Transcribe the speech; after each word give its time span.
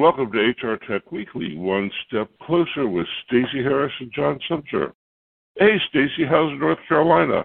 welcome 0.00 0.32
to 0.32 0.38
HR 0.38 0.78
Tech 0.88 1.12
Weekly, 1.12 1.58
one 1.58 1.90
step 2.06 2.30
closer 2.40 2.88
with 2.88 3.06
Stacey 3.26 3.62
Harris 3.62 3.92
and 4.00 4.10
John 4.10 4.40
Sumser. 4.50 4.92
Hey, 5.58 5.76
Stacey, 5.90 6.24
how's 6.26 6.58
North 6.58 6.78
Carolina? 6.88 7.44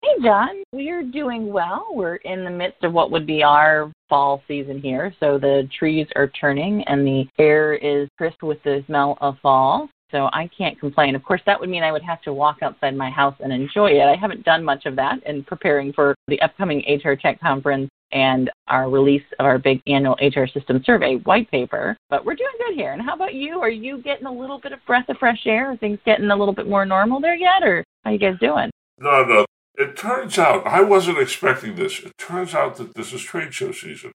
Hey, 0.00 0.22
John. 0.22 0.62
We're 0.72 1.02
doing 1.02 1.52
well. 1.52 1.88
We're 1.90 2.16
in 2.16 2.44
the 2.44 2.50
midst 2.50 2.84
of 2.84 2.92
what 2.92 3.10
would 3.10 3.26
be 3.26 3.42
our 3.42 3.90
fall 4.08 4.40
season 4.46 4.80
here. 4.80 5.12
So 5.18 5.36
the 5.36 5.68
trees 5.76 6.06
are 6.14 6.28
turning 6.28 6.84
and 6.84 7.04
the 7.04 7.24
air 7.40 7.74
is 7.74 8.08
crisp 8.16 8.40
with 8.44 8.62
the 8.62 8.84
smell 8.86 9.18
of 9.20 9.34
fall. 9.42 9.88
So 10.10 10.28
I 10.32 10.48
can't 10.56 10.78
complain. 10.78 11.14
Of 11.14 11.22
course, 11.22 11.40
that 11.46 11.58
would 11.58 11.68
mean 11.68 11.82
I 11.82 11.92
would 11.92 12.02
have 12.02 12.22
to 12.22 12.32
walk 12.32 12.58
outside 12.62 12.96
my 12.96 13.10
house 13.10 13.36
and 13.40 13.52
enjoy 13.52 13.92
it. 13.92 14.02
I 14.02 14.16
haven't 14.16 14.44
done 14.44 14.64
much 14.64 14.86
of 14.86 14.96
that 14.96 15.22
in 15.24 15.44
preparing 15.44 15.92
for 15.92 16.14
the 16.28 16.40
upcoming 16.42 16.84
HR 16.88 17.14
Tech 17.14 17.40
conference 17.40 17.88
and 18.12 18.50
our 18.68 18.90
release 18.90 19.22
of 19.38 19.46
our 19.46 19.58
big 19.58 19.80
annual 19.86 20.16
HR 20.20 20.46
system 20.46 20.82
survey 20.84 21.16
white 21.16 21.50
paper. 21.50 21.96
But 22.08 22.24
we're 22.24 22.34
doing 22.34 22.50
good 22.66 22.74
here. 22.74 22.92
And 22.92 23.02
how 23.02 23.14
about 23.14 23.34
you? 23.34 23.60
Are 23.60 23.70
you 23.70 24.02
getting 24.02 24.26
a 24.26 24.32
little 24.32 24.58
bit 24.58 24.72
of 24.72 24.84
breath 24.86 25.08
of 25.08 25.18
fresh 25.18 25.46
air? 25.46 25.72
Are 25.72 25.76
things 25.76 25.98
getting 26.04 26.30
a 26.30 26.36
little 26.36 26.54
bit 26.54 26.68
more 26.68 26.84
normal 26.84 27.20
there 27.20 27.36
yet? 27.36 27.62
Or 27.62 27.84
how 28.04 28.10
you 28.10 28.18
guys 28.18 28.38
doing? 28.40 28.70
No, 28.98 29.24
no. 29.24 29.46
It 29.76 29.96
turns 29.96 30.38
out 30.38 30.66
I 30.66 30.82
wasn't 30.82 31.18
expecting 31.18 31.76
this. 31.76 32.00
It 32.00 32.12
turns 32.18 32.54
out 32.54 32.76
that 32.76 32.94
this 32.94 33.12
is 33.12 33.22
trade 33.22 33.54
show 33.54 33.72
season. 33.72 34.12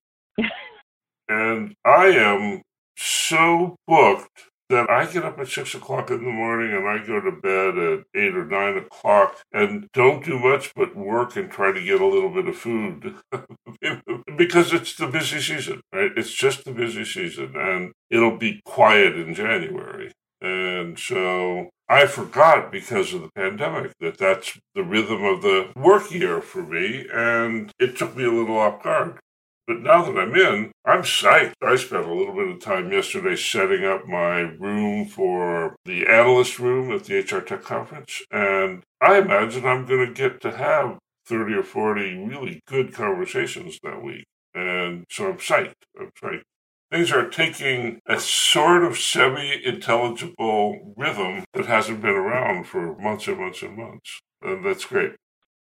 and 1.30 1.74
I 1.86 2.08
am 2.08 2.62
so 2.98 3.76
booked 3.88 4.50
that 4.70 4.90
I 4.90 5.06
get 5.06 5.24
up 5.24 5.40
at 5.40 5.48
six 5.48 5.76
o'clock 5.76 6.10
in 6.10 6.24
the 6.24 6.32
morning 6.32 6.76
and 6.76 6.88
I 6.88 7.06
go 7.06 7.22
to 7.22 7.32
bed 7.32 7.78
at 7.78 8.06
eight 8.16 8.36
or 8.36 8.46
nine 8.46 8.78
o'clock 8.78 9.38
and 9.52 9.88
don't 9.94 10.24
do 10.24 10.40
much 10.40 10.74
but 10.76 10.96
work 10.96 11.36
and 11.36 11.52
try 11.52 11.72
to 11.72 11.84
get 11.84 12.02
a 12.02 12.06
little 12.06 12.30
bit 12.30 12.48
of 12.48 12.58
food 12.58 13.16
because 14.38 14.74
it's 14.74 14.96
the 14.96 15.08
busy 15.08 15.40
season, 15.40 15.82
right? 15.94 16.12
It's 16.16 16.34
just 16.34 16.66
the 16.66 16.72
busy 16.72 17.06
season 17.06 17.56
and 17.56 17.92
it'll 18.10 18.38
be 18.38 18.62
quiet 18.66 19.16
in 19.16 19.34
January. 19.34 20.12
And 20.42 21.00
so 21.00 21.70
I 21.88 22.08
forgot 22.08 22.72
because 22.72 23.14
of 23.14 23.22
the 23.22 23.32
pandemic 23.36 23.94
that 24.00 24.18
that's 24.18 24.60
the 24.74 24.84
rhythm 24.84 25.24
of 25.24 25.42
the 25.42 25.72
work 25.76 26.12
year 26.12 26.42
for 26.42 26.64
me. 26.64 27.08
And 27.12 27.72
it 27.80 27.98
took 27.98 28.16
me 28.16 28.26
a 28.26 28.32
little 28.32 28.58
off 28.58 28.84
guard. 28.84 29.20
But 29.68 29.82
now 29.82 30.04
that 30.04 30.18
I'm 30.18 30.36
in, 30.36 30.72
I'm 30.86 31.02
psyched. 31.02 31.54
I 31.62 31.76
spent 31.76 32.06
a 32.06 32.14
little 32.14 32.36
bit 32.36 32.50
of 32.50 32.60
time 32.60 32.92
yesterday 32.92 33.36
setting 33.36 33.84
up 33.84 34.06
my 34.06 34.42
room 34.42 35.08
for 35.08 35.76
the 35.86 36.06
analyst 36.06 36.60
room 36.60 36.92
at 36.92 37.06
the 37.06 37.20
HR 37.20 37.42
Tech 37.42 37.64
conference. 37.64 38.22
And 38.30 38.84
I 39.02 39.18
imagine 39.18 39.66
I'm 39.66 39.88
going 39.88 40.06
to 40.06 40.14
get 40.14 40.42
to 40.42 40.56
have 40.56 41.00
30 41.26 41.54
or 41.56 41.64
40 41.64 42.26
really 42.26 42.62
good 42.68 42.94
conversations 42.94 43.80
that 43.82 44.04
week. 44.04 44.26
And 44.54 45.06
so 45.10 45.30
I'm 45.30 45.38
psyched. 45.38 45.74
I'm 46.00 46.12
psyched. 46.22 46.44
Things 46.92 47.12
are 47.12 47.28
taking 47.28 48.00
a 48.06 48.20
sort 48.20 48.84
of 48.84 49.00
semi 49.00 49.66
intelligible 49.66 50.94
rhythm 50.96 51.44
that 51.54 51.66
hasn't 51.66 52.02
been 52.02 52.12
around 52.12 52.68
for 52.68 52.96
months 53.00 53.28
and 53.28 53.40
months 53.40 53.64
and 53.64 53.76
months. 53.76 54.22
And 54.44 54.64
that's 54.64 54.86
great 54.86 55.16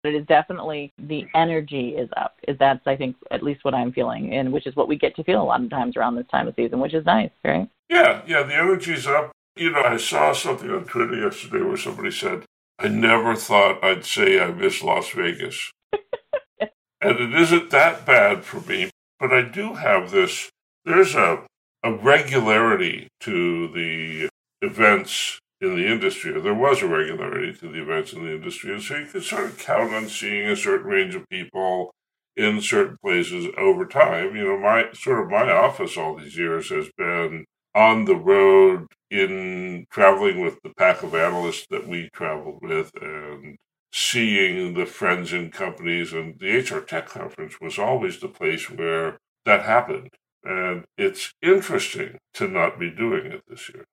it 0.04 0.16
is 0.16 0.26
definitely 0.28 0.92
the 0.98 1.26
energy 1.36 1.90
is 1.90 2.10
up. 2.18 2.36
That's 2.60 2.86
I 2.86 2.96
think 2.96 3.16
at 3.32 3.44
least 3.44 3.64
what 3.64 3.74
I'm 3.74 3.92
feeling, 3.92 4.34
and 4.34 4.52
which 4.52 4.68
is 4.68 4.76
what 4.76 4.88
we 4.88 4.98
get 4.98 5.16
to 5.16 5.24
feel 5.24 5.42
a 5.42 5.44
lot 5.44 5.64
of 5.64 5.70
times 5.70 5.96
around 5.96 6.16
this 6.16 6.28
time 6.28 6.48
of 6.48 6.56
season, 6.56 6.80
which 6.80 6.94
is 6.94 7.06
nice, 7.06 7.32
right? 7.44 7.70
Yeah, 7.90 8.22
yeah, 8.28 8.44
the 8.44 8.56
energy's 8.56 9.08
up. 9.08 9.32
You 9.56 9.72
know, 9.72 9.84
I 9.84 9.98
saw 9.98 10.34
something 10.34 10.70
on 10.70 10.86
Twitter 10.86 11.16
yesterday 11.16 11.64
where 11.64 11.78
somebody 11.78 12.12
said, 12.12 12.44
"I 12.80 12.88
never 12.88 13.36
thought 13.36 13.84
I'd 13.84 14.06
say 14.06 14.40
I 14.40 14.52
miss 14.52 14.84
Las 14.84 15.10
Vegas," 15.12 15.72
and 15.92 17.20
it 17.20 17.34
isn't 17.34 17.70
that 17.70 18.06
bad 18.06 18.44
for 18.44 18.62
me, 18.62 18.90
but 19.20 19.32
I 19.32 19.42
do 19.42 19.76
have 19.76 20.12
this. 20.12 20.50
There's 20.86 21.16
a 21.16 21.46
a 21.84 21.92
regularity 21.92 23.08
to 23.20 23.68
the 23.68 24.30
events 24.62 25.40
in 25.64 25.76
the 25.76 25.88
industry, 25.88 26.36
or 26.36 26.42
there 26.42 26.54
was 26.54 26.82
a 26.82 26.88
regularity 26.88 27.54
to 27.54 27.72
the 27.72 27.82
events 27.82 28.14
in 28.14 28.24
the 28.26 28.34
industry, 28.34 28.74
and 28.74 28.82
so 28.82 28.98
you 28.98 29.06
could 29.06 29.24
sort 29.24 29.46
of 29.46 29.58
count 29.58 29.94
on 29.94 30.08
seeing 30.10 30.48
a 30.48 30.56
certain 30.56 30.90
range 30.90 31.16
of 31.16 31.28
people 31.30 31.94
in 32.36 32.62
certain 32.62 32.98
places 33.04 33.48
over 33.58 33.86
time. 33.86 34.36
You 34.36 34.44
know, 34.44 34.58
my 34.58 34.88
sort 34.94 35.24
of 35.24 35.30
my 35.30 35.52
office 35.52 35.98
all 35.98 36.16
these 36.16 36.38
years 36.38 36.70
has 36.70 36.90
been 36.98 37.46
on 37.76 38.06
the 38.06 38.16
road 38.16 38.88
in 39.10 39.86
traveling 39.92 40.42
with 40.42 40.62
the 40.64 40.74
pack 40.78 41.04
of 41.04 41.16
analysts 41.16 41.66
that 41.70 41.88
we 41.88 42.10
traveled 42.14 42.60
with 42.62 42.92
and 43.02 43.58
seeing 43.92 44.74
the 44.74 44.86
friends 44.86 45.32
and 45.34 45.54
companies 45.54 46.14
and 46.14 46.40
the 46.40 46.58
HR 46.58 46.82
Tech 46.82 47.08
conference 47.08 47.62
was 47.62 47.78
always 47.78 48.20
the 48.20 48.28
place 48.28 48.70
where 48.70 49.18
that 49.46 49.62
happened. 49.64 50.10
And 50.44 50.84
it's 50.98 51.32
interesting 51.42 52.18
to 52.34 52.48
not 52.48 52.80
be 52.80 52.90
doing 52.90 53.28
it 53.28 53.44
this 53.48 53.70
year 53.70 53.86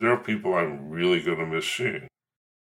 there 0.00 0.10
are 0.10 0.18
people 0.18 0.54
I'm 0.54 0.88
really 0.88 1.20
going 1.20 1.38
to 1.38 1.46
miss 1.46 1.66
seeing. 1.66 2.08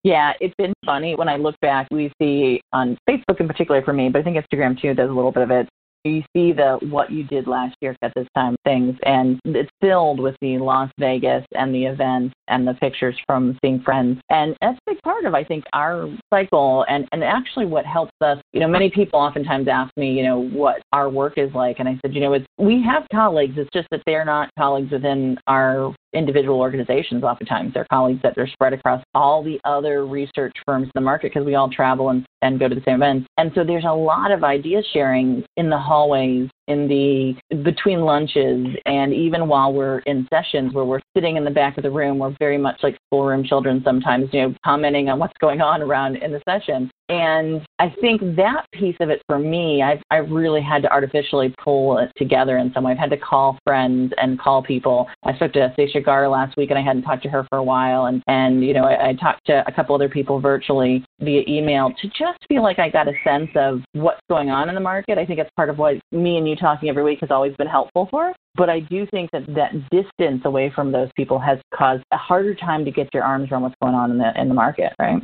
Yeah, 0.03 0.33
it's 0.39 0.55
been 0.57 0.73
funny 0.85 1.15
when 1.15 1.27
I 1.27 1.35
look 1.35 1.55
back. 1.59 1.88
We 1.91 2.11
see 2.21 2.61
on 2.71 2.97
Facebook 3.09 3.39
in 3.39 3.47
particular 3.47 3.81
for 3.81 3.93
me, 3.93 4.09
but 4.09 4.19
I 4.19 4.23
think 4.23 4.38
Instagram 4.38 4.79
too 4.79 4.93
does 4.93 5.09
a 5.09 5.13
little 5.13 5.31
bit 5.31 5.43
of 5.43 5.51
it 5.51 5.67
you 6.07 6.23
see 6.35 6.53
the 6.53 6.77
what 6.89 7.11
you 7.11 7.23
did 7.23 7.47
last 7.47 7.75
year 7.81 7.95
at 8.01 8.13
this 8.16 8.27
time 8.35 8.55
things 8.63 8.95
and 9.03 9.39
it's 9.45 9.69
filled 9.81 10.19
with 10.19 10.35
the 10.41 10.57
las 10.57 10.89
vegas 10.99 11.45
and 11.53 11.73
the 11.73 11.85
events 11.85 12.33
and 12.47 12.67
the 12.67 12.73
pictures 12.75 13.15
from 13.25 13.57
seeing 13.63 13.81
friends. 13.81 14.19
And 14.29 14.55
that's 14.61 14.77
a 14.77 14.91
big 14.91 15.01
part 15.01 15.25
of 15.25 15.33
i 15.33 15.43
think 15.43 15.63
our 15.73 16.07
cycle. 16.33 16.85
And 16.89 17.07
and 17.11 17.23
actually 17.23 17.65
what 17.65 17.85
helps 17.85 18.13
us 18.21 18.39
you 18.53 18.59
know 18.59 18.67
many 18.67 18.89
people 18.89 19.19
oftentimes 19.19 19.67
ask 19.67 19.91
me 19.97 20.11
you 20.11 20.23
know 20.23 20.39
what 20.39 20.81
our 20.93 21.09
work 21.09 21.33
is 21.37 21.53
like. 21.53 21.79
And 21.79 21.87
i 21.87 21.97
said 22.01 22.13
you 22.13 22.21
know 22.21 22.33
it's 22.33 22.45
we 22.57 22.83
have 22.83 23.03
colleagues. 23.11 23.55
It's 23.57 23.69
just 23.73 23.87
that 23.91 24.01
they're 24.05 24.25
not 24.25 24.49
colleagues 24.57 24.91
within 24.91 25.37
our 25.47 25.93
individual 26.13 26.59
organizations 26.59 27.23
oftentimes. 27.23 27.73
They're 27.73 27.87
colleagues 27.91 28.21
that 28.23 28.33
they're 28.35 28.47
spread 28.47 28.73
across 28.73 29.03
all 29.13 29.43
the 29.43 29.59
other 29.66 30.05
research 30.05 30.53
firms 30.66 30.85
in 30.85 30.91
the 30.95 31.01
market 31.01 31.31
because 31.31 31.45
we 31.45 31.55
all 31.55 31.69
travel 31.69 32.09
and, 32.09 32.25
and 32.41 32.59
go 32.59 32.67
to 32.67 32.75
the 32.75 32.81
same 32.85 32.95
events. 32.95 33.27
And 33.37 33.51
so 33.53 33.63
there's 33.63 33.85
a 33.85 33.93
lot 33.93 34.31
of 34.31 34.43
idea 34.43 34.81
sharing 34.93 35.43
in 35.57 35.69
the 35.69 35.77
hallways 35.77 36.49
in 36.67 36.88
the 36.88 37.35
between 37.63 38.01
lunches 38.01 38.67
and 38.85 39.13
even 39.13 39.47
while 39.47 39.73
we're 39.73 40.00
in 40.00 40.28
sessions 40.31 40.73
where 40.73 40.83
we're 40.83 41.01
sitting 41.16 41.38
in 41.38 41.45
the 41.45 41.51
back 41.51 41.78
of 41.78 41.83
the 41.83 41.89
room 41.89 42.19
we're 42.19 42.35
very 42.39 42.57
much 42.57 42.78
like 42.83 42.97
schoolroom 43.07 43.44
children 43.44 43.81
sometimes 43.85 44.29
you 44.33 44.41
know 44.41 44.55
commenting 44.66 45.09
on 45.09 45.17
what's 45.17 45.38
going 45.39 45.61
on 45.61 45.81
around 45.81 46.17
in 46.17 46.31
the 46.31 46.41
session 46.47 46.91
and 47.09 47.66
I 47.79 47.94
think 48.01 48.22
that 48.35 48.66
piece 48.73 48.95
of 49.00 49.09
it 49.09 49.22
for 49.28 49.40
me, 49.40 49.81
I've, 49.81 50.01
I've 50.12 50.29
really 50.29 50.62
had 50.62 50.81
to 50.81 50.91
artificially 50.91 51.53
pull 51.63 52.00
it 52.00 52.12
together 52.18 52.57
in 52.57 52.72
some 52.73 52.84
way. 52.84 52.91
I've 52.91 52.97
had 52.97 53.09
to 53.12 53.18
call 53.18 53.57
friends 53.63 54.12
and 54.18 54.40
call 54.40 54.62
people. 54.62 55.07
I 55.23 55.35
spoke 55.35 55.53
to 55.53 55.72
Stacia 55.73 56.01
Garr 56.01 56.28
last 56.28 56.57
week 56.57 56.69
and 56.69 56.78
I 56.78 56.81
hadn't 56.81 57.03
talked 57.03 57.23
to 57.23 57.29
her 57.29 57.46
for 57.50 57.59
a 57.59 57.63
while. 57.63 58.06
And, 58.06 58.22
and 58.28 58.63
you 58.63 58.73
know, 58.73 58.84
I, 58.84 59.09
I 59.09 59.13
talked 59.13 59.46
to 59.47 59.63
a 59.67 59.72
couple 59.72 59.96
other 59.96 60.09
people 60.09 60.41
virtually 60.41 61.06
via 61.22 61.44
email 61.47 61.94
to 62.01 62.07
just 62.09 62.40
feel 62.50 62.63
like 62.63 62.79
I 62.79 62.90
got 62.90 63.07
a 63.07 63.13
sense 63.23 63.50
of 63.56 63.81
what's 63.94 64.22
going 64.29 64.50
on 64.50 64.67
in 64.67 64.75
the 64.75 64.81
market. 64.81 65.17
I 65.17 65.25
think 65.25 65.40
it's 65.40 65.51
part 65.56 65.69
of 65.69 65.78
what 65.78 65.96
me 66.12 66.38
and 66.38 66.47
you 66.47 66.56
talking 66.56 66.90
every 66.90 67.03
week 67.03 67.19
has 67.22 67.31
always 67.31 67.56
been 67.56 67.67
helpful 67.67 68.07
for. 68.12 68.34
But 68.56 68.69
I 68.69 68.79
do 68.81 69.06
think 69.12 69.29
that 69.31 69.46
that 69.56 69.72
distance 69.91 70.41
away 70.46 70.72
from 70.75 70.91
those 70.91 71.09
people 71.16 71.40
has 71.40 71.59
caused 71.73 72.03
a 72.12 72.17
harder 72.17 72.56
time 72.56 72.84
to 72.85 72.91
get 72.91 73.07
your 73.13 73.23
arms 73.23 73.51
around 73.51 73.62
what's 73.62 73.75
going 73.81 73.94
on 73.94 74.12
in 74.12 74.17
the 74.17 74.31
in 74.41 74.50
the 74.50 74.56
market, 74.56 74.94
right? 75.00 75.22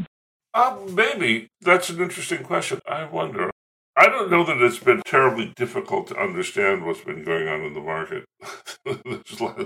Uh, 0.54 0.78
maybe. 0.92 1.48
That's 1.62 1.90
an 1.90 2.02
interesting 2.02 2.44
question. 2.44 2.80
I 2.88 3.06
wonder. 3.06 3.50
I 3.96 4.08
don't 4.08 4.32
know 4.32 4.44
that 4.44 4.62
it's 4.62 4.80
been 4.80 5.02
terribly 5.06 5.54
difficult 5.56 6.08
to 6.08 6.20
understand 6.20 6.86
what's 6.86 7.02
been 7.02 7.24
going 7.24 7.48
on 7.48 7.62
in 7.62 7.74
the 7.74 7.80
market 7.80 8.26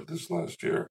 this, 0.08 0.30
last, 0.30 0.62
year. 0.64 0.88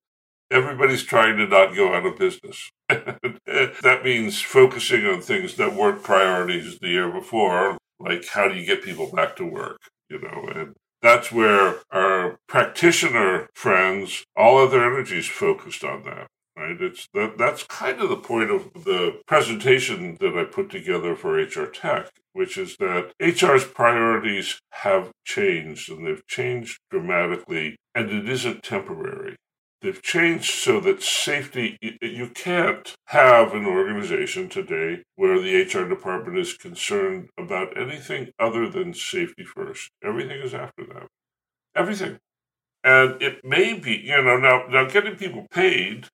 Everybody's 0.50 1.03
trying 1.03 1.37
to 1.38 1.47
not 1.47 1.75
go 1.75 1.94
out 1.94 2.06
of 2.06 2.19
business. 2.19 2.71
that 2.88 4.00
means 4.05 4.41
focusing 4.41 5.05
on 5.06 5.21
things 5.21 5.56
that 5.56 5.75
weren't 5.75 6.03
priorities 6.03 6.79
the 6.79 6.88
year 6.88 7.11
before, 7.11 7.76
like 7.99 8.26
how 8.29 8.49
do 8.49 8.55
you 8.55 8.65
get 8.65 8.82
people 8.82 9.11
back 9.12 9.37
to 9.37 9.44
work, 9.44 9.79
you 10.09 10.21
know, 10.21 10.49
and 10.55 10.75
that's 11.03 11.31
where 11.31 11.81
our 11.91 12.38
practitioner 12.49 13.49
friends, 13.55 14.25
all 14.35 14.59
of 14.59 14.71
their 14.71 14.91
energies 14.91 15.26
focused 15.26 15.85
on 15.85 16.05
that 16.05 16.29
right? 16.56 16.81
It's 16.81 17.08
that 17.14 17.38
that's 17.38 17.62
kind 17.64 18.00
of 18.00 18.08
the 18.08 18.17
point 18.17 18.50
of 18.50 18.85
the 18.85 19.20
presentation 19.26 20.17
that 20.20 20.37
I 20.37 20.44
put 20.44 20.70
together 20.70 21.14
for 21.14 21.35
HR 21.35 21.67
Tech, 21.67 22.11
which 22.32 22.56
is 22.56 22.76
that 22.79 23.12
HR's 23.20 23.64
priorities 23.64 24.61
have 24.70 25.11
changed 25.25 25.91
and 25.91 26.06
they've 26.06 26.26
changed 26.26 26.79
dramatically, 26.91 27.76
and 27.94 28.11
it 28.11 28.29
isn't 28.29 28.62
temporary. 28.62 29.37
They've 29.82 30.03
changed 30.03 30.50
so 30.50 30.81
that 30.81 31.03
safety, 31.03 31.76
you 32.00 32.31
can't 32.31 32.94
have 33.06 33.52
an 33.52 33.67
organization 33.67 34.49
today 34.49 35.02
where 35.17 35.38
the 35.38 35.62
HR 35.62 35.87
department 35.87 36.38
is 36.38 36.55
concerned 36.55 37.29
about 37.38 37.76
anything 37.79 38.31
other 38.38 38.69
than 38.69 38.94
safety 38.94 39.44
first. 39.44 39.91
Everything 40.02 40.41
is 40.41 40.55
after 40.55 40.85
that. 40.87 41.06
Everything. 41.75 42.19
And 42.82 43.20
it 43.20 43.44
may 43.44 43.79
be, 43.79 43.97
you 43.97 44.23
know, 44.23 44.38
now, 44.38 44.67
now 44.69 44.88
getting 44.88 45.17
people 45.17 45.47
paid 45.50 46.09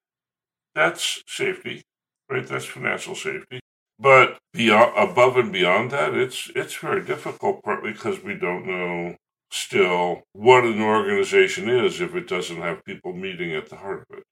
that's 0.74 1.22
safety, 1.26 1.82
right? 2.30 2.46
That's 2.46 2.64
financial 2.64 3.14
safety. 3.14 3.60
But 3.98 4.38
beyond, 4.52 4.92
above 4.96 5.36
and 5.36 5.52
beyond 5.52 5.90
that, 5.92 6.14
it's 6.14 6.50
it's 6.56 6.74
very 6.74 7.04
difficult, 7.04 7.62
partly 7.62 7.92
because 7.92 8.22
we 8.22 8.34
don't 8.34 8.66
know 8.66 9.16
still 9.50 10.22
what 10.32 10.64
an 10.64 10.80
organization 10.80 11.68
is 11.68 12.00
if 12.00 12.14
it 12.14 12.26
doesn't 12.26 12.56
have 12.56 12.84
people 12.84 13.12
meeting 13.12 13.54
at 13.54 13.68
the 13.68 13.76
heart 13.76 14.04
of 14.10 14.18
it. 14.18 14.24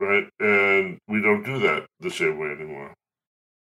Right? 0.00 0.28
And 0.40 0.98
we 1.08 1.20
don't 1.20 1.44
do 1.44 1.58
that 1.60 1.86
the 2.00 2.10
same 2.10 2.38
way 2.38 2.48
anymore. 2.48 2.94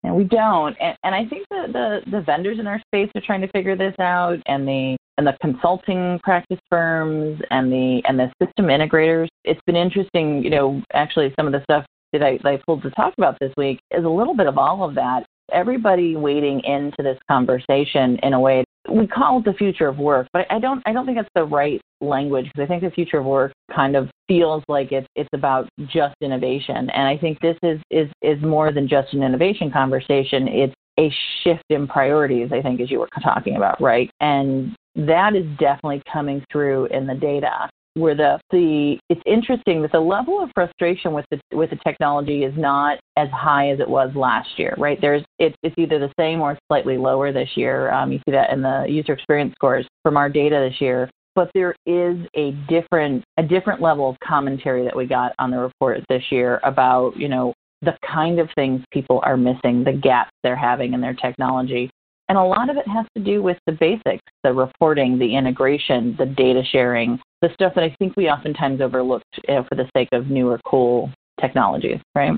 And 0.03 0.15
we 0.15 0.23
don't. 0.23 0.75
And, 0.79 0.97
and 1.03 1.13
I 1.13 1.25
think 1.25 1.45
the, 1.49 1.67
the, 1.71 2.11
the 2.11 2.21
vendors 2.21 2.59
in 2.59 2.67
our 2.67 2.79
space 2.87 3.09
are 3.15 3.21
trying 3.21 3.41
to 3.41 3.49
figure 3.49 3.75
this 3.75 3.95
out 3.99 4.39
and 4.45 4.67
the 4.67 4.97
and 5.17 5.25
the 5.25 5.35
consulting 5.41 6.19
practice 6.23 6.59
firms 6.69 7.41
and 7.49 7.71
the 7.71 8.01
and 8.07 8.19
the 8.19 8.31
system 8.41 8.67
integrators. 8.67 9.27
It's 9.43 9.59
been 9.65 9.75
interesting, 9.75 10.43
you 10.43 10.49
know, 10.49 10.81
actually 10.93 11.33
some 11.37 11.47
of 11.47 11.53
the 11.53 11.61
stuff 11.63 11.85
that 12.13 12.23
I, 12.23 12.37
that 12.43 12.47
I 12.47 12.61
pulled 12.65 12.83
to 12.83 12.91
talk 12.91 13.13
about 13.17 13.37
this 13.39 13.53
week 13.57 13.79
is 13.91 14.05
a 14.05 14.09
little 14.09 14.35
bit 14.35 14.47
of 14.47 14.57
all 14.57 14.87
of 14.87 14.95
that. 14.95 15.25
Everybody 15.51 16.15
wading 16.15 16.61
into 16.65 17.01
this 17.03 17.17
conversation 17.29 18.17
in 18.21 18.33
a 18.33 18.39
way 18.39 18.65
we 18.89 19.07
call 19.07 19.39
it 19.39 19.45
the 19.45 19.53
future 19.53 19.87
of 19.87 19.97
work, 19.97 20.27
but 20.33 20.45
I 20.49 20.59
don't 20.59 20.81
I 20.85 20.93
don't 20.93 21.05
think 21.05 21.17
it's 21.17 21.29
the 21.35 21.43
right 21.43 21.81
language 21.99 22.45
because 22.45 22.63
I 22.63 22.67
think 22.67 22.83
the 22.83 22.91
future 22.91 23.19
of 23.19 23.25
work 23.25 23.51
kind 23.73 23.95
of 23.95 24.09
feels 24.27 24.63
like 24.67 24.91
it's 24.91 25.07
it's 25.15 25.29
about 25.33 25.67
just 25.87 26.15
innovation, 26.21 26.89
and 26.89 27.07
I 27.07 27.17
think 27.17 27.39
this 27.39 27.57
is 27.63 27.79
is 27.91 28.09
is 28.21 28.41
more 28.41 28.71
than 28.71 28.87
just 28.87 29.13
an 29.13 29.23
innovation 29.23 29.71
conversation. 29.71 30.47
It's 30.47 30.73
a 30.99 31.13
shift 31.43 31.63
in 31.69 31.87
priorities. 31.87 32.51
I 32.51 32.61
think 32.61 32.79
as 32.81 32.89
you 32.89 32.99
were 32.99 33.09
talking 33.21 33.55
about, 33.55 33.81
right? 33.81 34.09
And 34.19 34.75
that 34.95 35.35
is 35.35 35.45
definitely 35.59 36.01
coming 36.11 36.43
through 36.51 36.85
in 36.87 37.05
the 37.05 37.13
data 37.13 37.69
where 37.97 38.15
the 38.15 38.39
the 38.51 38.97
it's 39.09 39.21
interesting 39.25 39.81
that 39.81 39.91
the 39.91 39.99
level 39.99 40.41
of 40.41 40.49
frustration 40.53 41.13
with 41.13 41.25
the 41.31 41.39
with 41.55 41.69
the 41.69 41.79
technology 41.85 42.43
is 42.43 42.53
not 42.57 42.99
as 43.17 43.29
high 43.29 43.69
as 43.71 43.79
it 43.79 43.89
was 43.89 44.11
last 44.15 44.49
year, 44.57 44.75
right? 44.77 44.99
There's 45.01 45.23
it's 45.39 45.55
it's 45.63 45.75
either 45.77 45.99
the 45.99 46.13
same 46.19 46.41
or 46.41 46.57
slightly 46.67 46.97
lower 46.97 47.31
this 47.31 47.49
year. 47.55 47.91
Um, 47.91 48.11
you 48.11 48.19
see 48.19 48.31
that 48.31 48.51
in 48.51 48.61
the 48.61 48.85
user 48.87 49.13
experience 49.13 49.53
scores 49.55 49.87
from 50.03 50.17
our 50.17 50.29
data 50.29 50.67
this 50.69 50.79
year. 50.79 51.09
But 51.35 51.51
there 51.53 51.75
is 51.85 52.17
a 52.35 52.51
different 52.67 53.23
a 53.37 53.43
different 53.43 53.81
level 53.81 54.09
of 54.09 54.17
commentary 54.23 54.83
that 54.83 54.95
we 54.95 55.05
got 55.05 55.33
on 55.39 55.51
the 55.51 55.59
report 55.59 56.03
this 56.09 56.23
year 56.31 56.59
about 56.63 57.15
you 57.17 57.29
know 57.29 57.53
the 57.81 57.95
kind 58.05 58.39
of 58.39 58.49
things 58.55 58.81
people 58.91 59.21
are 59.23 59.37
missing, 59.37 59.83
the 59.83 59.93
gaps 59.93 60.31
they're 60.43 60.55
having 60.55 60.93
in 60.93 61.01
their 61.01 61.13
technology. 61.13 61.89
And 62.29 62.37
a 62.37 62.43
lot 62.43 62.69
of 62.69 62.77
it 62.77 62.87
has 62.87 63.05
to 63.15 63.23
do 63.23 63.41
with 63.41 63.57
the 63.65 63.71
basics, 63.71 64.23
the 64.43 64.53
reporting, 64.53 65.17
the 65.17 65.35
integration, 65.35 66.15
the 66.17 66.25
data 66.25 66.61
sharing, 66.63 67.19
the 67.41 67.49
stuff 67.53 67.73
that 67.75 67.83
I 67.83 67.95
think 67.99 68.17
we 68.17 68.29
oftentimes 68.29 68.81
overlooked 68.81 69.39
uh, 69.47 69.63
for 69.63 69.75
the 69.75 69.89
sake 69.95 70.09
of 70.11 70.29
newer, 70.29 70.59
cool 70.65 71.11
technologies, 71.39 71.99
right? 72.15 72.33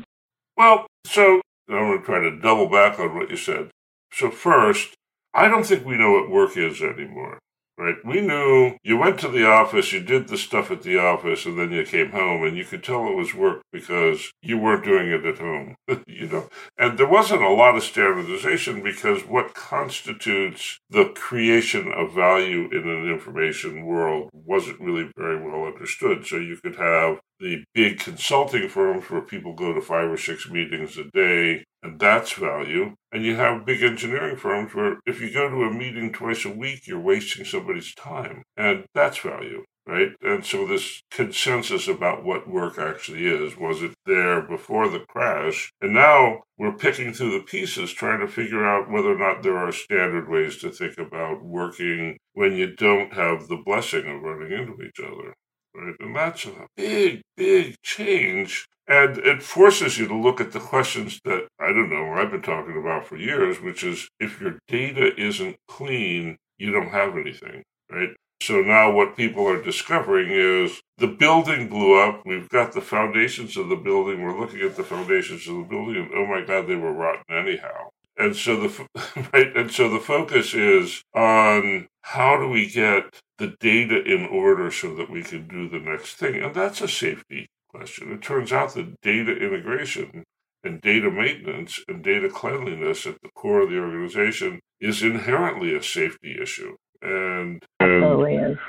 Well, 0.57 0.85
so 1.05 1.41
I'm 1.67 1.75
going 1.75 1.99
to 1.99 2.05
try 2.05 2.19
to 2.19 2.39
double 2.39 2.69
back 2.69 2.99
on 2.99 3.15
what 3.15 3.31
you 3.31 3.37
said. 3.37 3.69
So, 4.11 4.29
first, 4.29 4.95
I 5.33 5.47
don't 5.47 5.65
think 5.65 5.85
we 5.85 5.97
know 5.97 6.11
what 6.11 6.29
work 6.29 6.57
is 6.57 6.81
anymore 6.81 7.39
right? 7.79 7.95
We 8.03 8.19
knew 8.19 8.75
you 8.83 8.97
went 8.97 9.19
to 9.21 9.29
the 9.29 9.47
office, 9.47 9.93
you 9.93 10.01
did 10.01 10.27
the 10.27 10.37
stuff 10.37 10.69
at 10.69 10.83
the 10.83 10.97
office, 10.97 11.45
and 11.45 11.57
then 11.57 11.71
you 11.71 11.85
came 11.85 12.11
home, 12.11 12.43
and 12.43 12.57
you 12.57 12.65
could 12.65 12.83
tell 12.83 13.07
it 13.07 13.15
was 13.15 13.33
work 13.33 13.61
because 13.71 14.31
you 14.41 14.57
weren't 14.57 14.83
doing 14.83 15.07
it 15.07 15.25
at 15.25 15.37
home, 15.37 15.75
you 16.07 16.27
know. 16.27 16.49
And 16.77 16.97
there 16.97 17.07
wasn't 17.07 17.41
a 17.41 17.49
lot 17.49 17.77
of 17.77 17.83
standardization 17.83 18.83
because 18.83 19.25
what 19.25 19.55
constitutes 19.55 20.79
the 20.89 21.05
creation 21.15 21.91
of 21.93 22.13
value 22.13 22.69
in 22.71 22.87
an 22.87 23.09
information 23.09 23.85
world 23.85 24.29
wasn't 24.33 24.81
really 24.81 25.09
very 25.15 25.41
well 25.41 25.63
understood. 25.63 26.25
So 26.25 26.35
you 26.35 26.57
could 26.57 26.75
have 26.75 27.19
the 27.39 27.63
big 27.73 27.99
consulting 27.99 28.67
firms 28.67 29.09
where 29.09 29.21
people 29.21 29.53
go 29.53 29.73
to 29.73 29.81
five 29.81 30.09
or 30.09 30.17
six 30.17 30.49
meetings 30.49 30.97
a 30.97 31.05
day, 31.05 31.63
and 31.81 31.99
that's 31.99 32.33
value. 32.33 32.95
And 33.11 33.23
you 33.23 33.35
have 33.37 33.65
big 33.65 33.81
engineering 33.81 34.35
firms 34.35 34.75
where 34.75 34.99
if 35.05 35.21
you 35.21 35.31
go 35.31 35.49
to 35.49 35.63
a 35.63 35.71
meeting 35.71 36.11
twice 36.11 36.45
a 36.45 36.49
week, 36.49 36.87
you're 36.87 36.99
wasting 36.99 37.45
somebody's 37.45 37.95
time, 37.95 38.43
and 38.57 38.85
that's 38.93 39.19
value. 39.19 39.63
Right. 39.87 40.11
And 40.21 40.45
so, 40.45 40.67
this 40.67 41.01
consensus 41.09 41.87
about 41.87 42.23
what 42.23 42.47
work 42.47 42.77
actually 42.77 43.25
is 43.25 43.57
was 43.57 43.81
it 43.81 43.95
there 44.05 44.39
before 44.39 44.87
the 44.87 44.99
crash? 45.09 45.71
And 45.81 45.93
now 45.93 46.43
we're 46.59 46.73
picking 46.73 47.11
through 47.11 47.31
the 47.31 47.43
pieces, 47.43 47.91
trying 47.91 48.19
to 48.19 48.27
figure 48.27 48.63
out 48.63 48.91
whether 48.91 49.11
or 49.11 49.17
not 49.17 49.41
there 49.41 49.57
are 49.57 49.71
standard 49.71 50.29
ways 50.29 50.57
to 50.57 50.69
think 50.69 50.99
about 50.99 51.43
working 51.43 52.19
when 52.33 52.53
you 52.55 52.75
don't 52.75 53.13
have 53.13 53.47
the 53.47 53.63
blessing 53.65 54.05
of 54.05 54.21
running 54.21 54.51
into 54.51 54.79
each 54.83 54.99
other 54.99 55.33
right? 55.79 55.95
And 55.99 56.15
that's 56.15 56.45
a 56.45 56.67
big, 56.75 57.21
big 57.37 57.75
change. 57.81 58.67
And 58.87 59.17
it 59.19 59.43
forces 59.43 59.97
you 59.99 60.07
to 60.07 60.15
look 60.15 60.41
at 60.41 60.51
the 60.51 60.59
questions 60.59 61.19
that 61.23 61.47
I 61.59 61.67
don't 61.67 61.89
know, 61.89 62.13
I've 62.13 62.31
been 62.31 62.41
talking 62.41 62.77
about 62.77 63.05
for 63.05 63.17
years, 63.17 63.61
which 63.61 63.83
is 63.83 64.09
if 64.19 64.41
your 64.41 64.57
data 64.67 65.11
isn't 65.15 65.57
clean, 65.67 66.37
you 66.57 66.71
don't 66.71 66.89
have 66.89 67.15
anything, 67.15 67.63
right? 67.91 68.15
So 68.41 68.61
now 68.61 68.91
what 68.91 69.17
people 69.17 69.47
are 69.47 69.61
discovering 69.61 70.29
is 70.31 70.81
the 70.97 71.07
building 71.07 71.67
blew 71.67 71.99
up. 71.99 72.23
We've 72.25 72.49
got 72.49 72.71
the 72.71 72.81
foundations 72.81 73.57
of 73.57 73.69
the 73.69 73.75
building. 73.75 74.23
We're 74.23 74.39
looking 74.39 74.61
at 74.61 74.75
the 74.75 74.83
foundations 74.83 75.47
of 75.47 75.55
the 75.55 75.63
building, 75.63 75.97
and 75.97 76.11
oh 76.15 76.25
my 76.25 76.41
God, 76.41 76.67
they 76.67 76.75
were 76.75 76.93
rotten 76.93 77.23
anyhow. 77.29 77.89
And 78.19 78.35
so 78.35 78.67
the 78.67 78.87
right, 79.33 79.55
and 79.55 79.71
so 79.71 79.89
the 79.89 79.99
focus 79.99 80.53
is 80.53 81.03
on 81.15 81.87
how 82.01 82.37
do 82.37 82.49
we 82.49 82.69
get 82.69 83.15
the 83.37 83.55
data 83.59 84.03
in 84.03 84.25
order 84.25 84.69
so 84.69 84.93
that 84.95 85.09
we 85.09 85.23
can 85.23 85.47
do 85.47 85.69
the 85.69 85.79
next 85.79 86.15
thing, 86.15 86.43
and 86.43 86.53
that's 86.53 86.81
a 86.81 86.87
safety 86.87 87.47
question. 87.69 88.11
It 88.11 88.21
turns 88.21 88.51
out 88.51 88.73
that 88.73 88.99
data 89.01 89.31
integration 89.31 90.25
and 90.63 90.81
data 90.81 91.09
maintenance 91.09 91.79
and 91.87 92.03
data 92.03 92.29
cleanliness 92.29 93.07
at 93.07 93.15
the 93.23 93.29
core 93.29 93.61
of 93.61 93.69
the 93.69 93.79
organization 93.79 94.59
is 94.81 95.01
inherently 95.01 95.73
a 95.73 95.81
safety 95.81 96.37
issue. 96.41 96.75
And, 97.01 97.63
and 97.79 98.03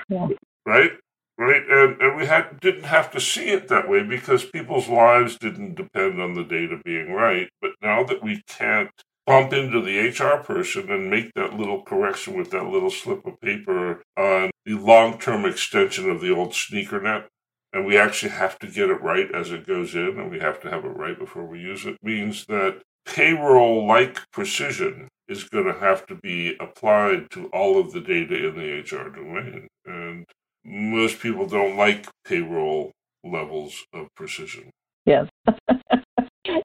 yeah. 0.09 0.29
right, 0.65 0.93
right, 1.37 1.63
and 1.69 2.01
and 2.01 2.17
we 2.17 2.27
had 2.27 2.61
didn't 2.61 2.85
have 2.85 3.11
to 3.11 3.21
see 3.21 3.49
it 3.49 3.67
that 3.67 3.89
way 3.89 4.05
because 4.05 4.45
people's 4.45 4.89
lives 4.89 5.37
didn't 5.37 5.75
depend 5.75 6.23
on 6.23 6.35
the 6.35 6.45
data 6.45 6.79
being 6.85 7.11
right. 7.13 7.49
But 7.61 7.73
now 7.83 8.05
that 8.05 8.23
we 8.23 8.43
can't 8.47 8.93
bump 9.27 9.53
into 9.53 9.81
the 9.81 9.99
HR 9.99 10.43
person 10.43 10.91
and 10.91 11.11
make 11.11 11.33
that 11.35 11.55
little 11.55 11.83
correction 11.83 12.37
with 12.37 12.51
that 12.51 12.67
little 12.67 12.91
slip 12.91 13.27
of 13.27 13.41
paper 13.41 14.03
on 14.17 14.51
the 14.65 14.75
long 14.75 15.19
term 15.19 15.45
extension 15.45 16.11
of 16.11 16.21
the 16.21 16.35
old 16.35 16.55
sneaker 16.55 17.01
net. 17.01 17.29
And 17.73 17.87
we 17.87 17.97
actually 17.97 18.33
have 18.33 18.59
to 18.59 18.67
get 18.67 18.91
it 18.91 19.01
right 19.01 19.33
as 19.33 19.53
it 19.53 19.67
goes 19.67 19.95
in, 19.95 20.19
and 20.19 20.31
we 20.31 20.41
have 20.41 20.61
to 20.63 20.71
have 20.71 20.85
it 20.85 20.89
right 20.89 21.17
before 21.17 21.47
we 21.47 21.61
use 21.61 21.87
it, 21.87 21.97
means 22.03 22.47
that 22.47 22.83
payroll 23.07 23.87
like 23.87 24.29
precision 24.33 25.09
is 25.29 25.45
going 25.45 25.67
to 25.67 25.79
have 25.79 26.05
to 26.07 26.17
be 26.17 26.57
applied 26.59 27.31
to 27.31 27.47
all 27.49 27.79
of 27.79 27.93
the 27.93 28.01
data 28.01 28.49
in 28.49 28.57
the 28.57 28.81
HR 28.81 29.09
domain. 29.11 29.69
And 29.87 30.27
most 30.65 31.21
people 31.21 31.47
don't 31.47 31.77
like 31.77 32.09
payroll 32.25 32.91
levels 33.23 33.85
of 33.93 34.09
precision. 34.17 34.71
Yes. 35.07 35.29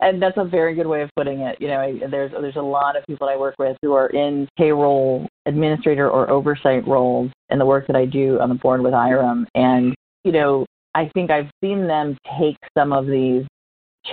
and 0.02 0.22
that's 0.22 0.38
a 0.38 0.44
very 0.44 0.76
good 0.76 0.88
way 0.88 1.02
of 1.02 1.10
putting 1.16 1.42
it. 1.42 1.60
You 1.60 1.68
know, 1.68 1.80
I, 1.80 2.00
there's 2.10 2.32
there's 2.32 2.56
a 2.56 2.62
lot 2.62 2.96
of 2.96 3.06
people 3.06 3.28
I 3.28 3.36
work 3.36 3.56
with 3.60 3.78
who 3.82 3.94
are 3.94 4.08
in 4.08 4.48
payroll 4.58 5.28
administrator 5.46 6.10
or 6.10 6.30
oversight 6.30 6.88
roles 6.88 7.32
in 7.50 7.60
the 7.60 7.66
work 7.66 7.88
that 7.88 7.96
I 7.96 8.06
do 8.06 8.40
on 8.40 8.50
the 8.50 8.56
board 8.56 8.82
with 8.82 8.94
IHRIM, 8.94 9.46
and 9.56 9.96
you 10.24 10.32
know, 10.32 10.66
I 10.96 11.10
think 11.14 11.32
I've 11.32 11.50
seen 11.62 11.88
them 11.88 12.18
take 12.40 12.58
some 12.78 12.94
of 12.94 13.06
these 13.06 13.46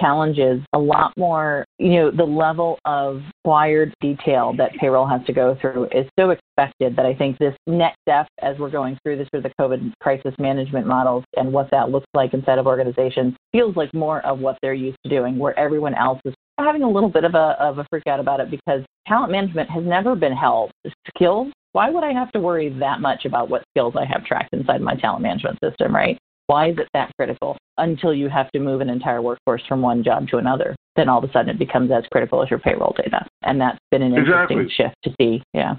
challenges 0.01 0.61
a 0.73 0.79
lot 0.79 1.13
more, 1.17 1.65
you 1.79 1.95
know, 1.95 2.11
the 2.11 2.25
level 2.25 2.79
of 2.85 3.21
required 3.45 3.95
detail 4.01 4.55
that 4.57 4.73
payroll 4.81 5.07
has 5.07 5.25
to 5.27 5.33
go 5.33 5.57
through 5.61 5.85
is 5.87 6.07
so 6.19 6.31
expected 6.57 6.97
that 6.97 7.07
I 7.07 7.15
think 7.15 7.39
this 7.39 7.55
next 7.67 7.99
step 8.09 8.27
as 8.41 8.59
we're 8.59 8.71
going 8.71 8.99
through 9.03 9.19
this 9.19 9.29
through 9.31 9.43
the 9.43 9.53
COVID 9.61 9.93
crisis 10.01 10.35
management 10.39 10.87
models 10.87 11.25
and 11.37 11.53
what 11.53 11.71
that 11.71 11.91
looks 11.91 12.07
like 12.15 12.35
inside 12.35 12.59
of 12.59 12.67
organizations 12.67 13.35
feels 13.53 13.77
like 13.77 13.93
more 13.95 14.25
of 14.27 14.39
what 14.39 14.59
they're 14.63 14.75
used 14.75 14.99
to 15.05 15.11
doing, 15.11 15.39
where 15.39 15.59
everyone 15.59 15.95
else 15.95 16.21
is 16.25 16.35
having 16.59 16.83
a 16.83 16.91
little 16.91 17.09
bit 17.09 17.25
of 17.25 17.35
a 17.35 17.57
of 17.59 17.79
a 17.79 17.87
freak 17.91 18.07
out 18.07 18.21
about 18.21 18.41
it 18.41 18.51
because 18.51 18.83
talent 19.07 19.33
management 19.33 19.71
has 19.71 19.85
never 19.85 20.15
been 20.15 20.33
held. 20.33 20.71
Skills 21.17 21.53
why 21.73 21.91
would 21.91 22.05
I 22.05 22.13
have 22.13 22.31
to 22.33 22.41
worry 22.41 22.69
that 22.79 23.01
much 23.01 23.25
about 23.25 23.49
what 23.49 23.65
skills 23.71 23.95
I 23.97 24.05
have 24.05 24.25
tracked 24.25 24.53
inside 24.53 24.81
my 24.81 24.95
talent 24.95 25.23
management 25.23 25.59
system, 25.65 25.95
right? 25.95 26.19
Why 26.47 26.71
is 26.71 26.79
it 26.79 26.89
that 26.93 27.11
critical? 27.17 27.57
Until 27.79 28.13
you 28.13 28.29
have 28.29 28.51
to 28.51 28.61
move 28.61 28.83
an 28.83 28.91
entire 28.91 29.23
workforce 29.23 29.63
from 29.67 29.81
one 29.81 30.05
job 30.05 30.29
to 30.29 30.37
another, 30.37 30.77
then 30.97 31.09
all 31.09 31.25
of 31.25 31.29
a 31.29 31.33
sudden 31.33 31.49
it 31.49 31.59
becomes 31.59 31.91
as 31.91 32.05
critical 32.13 32.43
as 32.43 32.51
your 32.51 32.59
payroll 32.59 32.95
data. 32.97 33.27
And 33.43 33.61
that's 33.61 33.79
been 33.91 34.03
an 34.03 34.15
interesting 34.15 34.69
shift 34.77 34.95
to 35.05 35.15
see. 35.19 35.43
Yeah. 35.55 35.77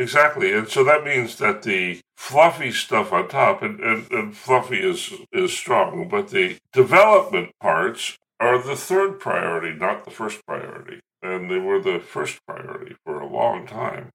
Exactly. 0.00 0.54
And 0.54 0.66
so 0.66 0.82
that 0.84 1.04
means 1.04 1.36
that 1.36 1.62
the 1.62 2.00
fluffy 2.16 2.72
stuff 2.72 3.12
on 3.12 3.28
top, 3.28 3.62
and, 3.62 3.78
and, 3.80 4.10
and 4.10 4.34
fluffy 4.34 4.78
is, 4.78 5.12
is 5.30 5.52
strong, 5.52 6.08
but 6.08 6.30
the 6.30 6.56
development 6.72 7.50
parts 7.60 8.16
are 8.40 8.62
the 8.62 8.76
third 8.76 9.20
priority, 9.20 9.78
not 9.78 10.06
the 10.06 10.10
first 10.10 10.40
priority. 10.46 11.00
And 11.22 11.50
they 11.50 11.58
were 11.58 11.80
the 11.82 12.00
first 12.00 12.38
priority 12.46 12.96
for 13.04 13.20
a 13.20 13.26
long 13.26 13.66
time. 13.66 14.08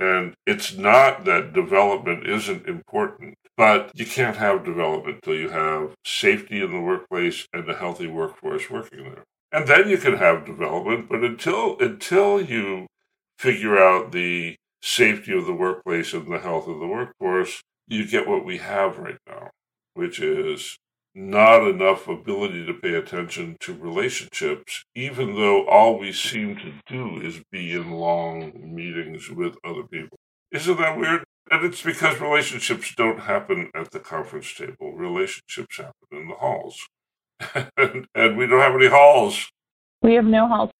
And 0.00 0.34
it's 0.46 0.76
not 0.76 1.24
that 1.26 1.52
development 1.52 2.26
isn't 2.26 2.66
important, 2.66 3.34
but 3.56 3.92
you 3.94 4.06
can't 4.06 4.36
have 4.38 4.64
development 4.64 5.20
until 5.22 5.38
you 5.40 5.50
have 5.50 5.94
safety 6.04 6.60
in 6.60 6.72
the 6.72 6.80
workplace 6.80 7.46
and 7.52 7.70
a 7.70 7.74
healthy 7.76 8.08
workforce 8.08 8.68
working 8.68 9.04
there. 9.04 9.22
And 9.52 9.68
then 9.68 9.88
you 9.88 9.98
can 9.98 10.16
have 10.16 10.44
development, 10.46 11.08
but 11.08 11.22
until 11.22 11.78
until 11.78 12.40
you 12.40 12.86
figure 13.38 13.78
out 13.78 14.12
the 14.12 14.56
safety 14.82 15.36
of 15.36 15.46
the 15.46 15.54
workplace 15.54 16.12
and 16.12 16.32
the 16.32 16.38
health 16.38 16.68
of 16.68 16.80
the 16.80 16.86
workforce, 16.86 17.62
you 17.86 18.06
get 18.06 18.28
what 18.28 18.44
we 18.44 18.58
have 18.58 18.98
right 18.98 19.18
now, 19.26 19.50
which 19.94 20.20
is 20.20 20.78
not 21.14 21.66
enough 21.68 22.06
ability 22.08 22.64
to 22.64 22.74
pay 22.74 22.94
attention 22.94 23.56
to 23.60 23.74
relationships, 23.74 24.84
even 24.94 25.34
though 25.34 25.66
all 25.66 25.98
we 25.98 26.12
seem 26.12 26.56
to 26.56 26.72
do 26.86 27.20
is 27.20 27.42
be 27.50 27.72
in 27.72 27.90
long 27.90 28.52
meetings 28.74 29.28
with 29.28 29.56
other 29.64 29.82
people. 29.82 30.18
Isn't 30.52 30.78
that 30.78 30.96
weird? 30.96 31.24
And 31.50 31.64
it's 31.64 31.82
because 31.82 32.20
relationships 32.20 32.94
don't 32.94 33.20
happen 33.20 33.70
at 33.74 33.90
the 33.90 33.98
conference 33.98 34.54
table. 34.54 34.94
Relationships 34.94 35.78
happen 35.78 35.92
in 36.12 36.28
the 36.28 36.34
halls. 36.34 36.78
and, 37.76 38.06
and 38.14 38.36
we 38.36 38.46
don't 38.46 38.60
have 38.60 38.74
any 38.74 38.86
halls. 38.86 39.50
We 40.02 40.14
have 40.14 40.24
no 40.24 40.46
halls. 40.46 40.70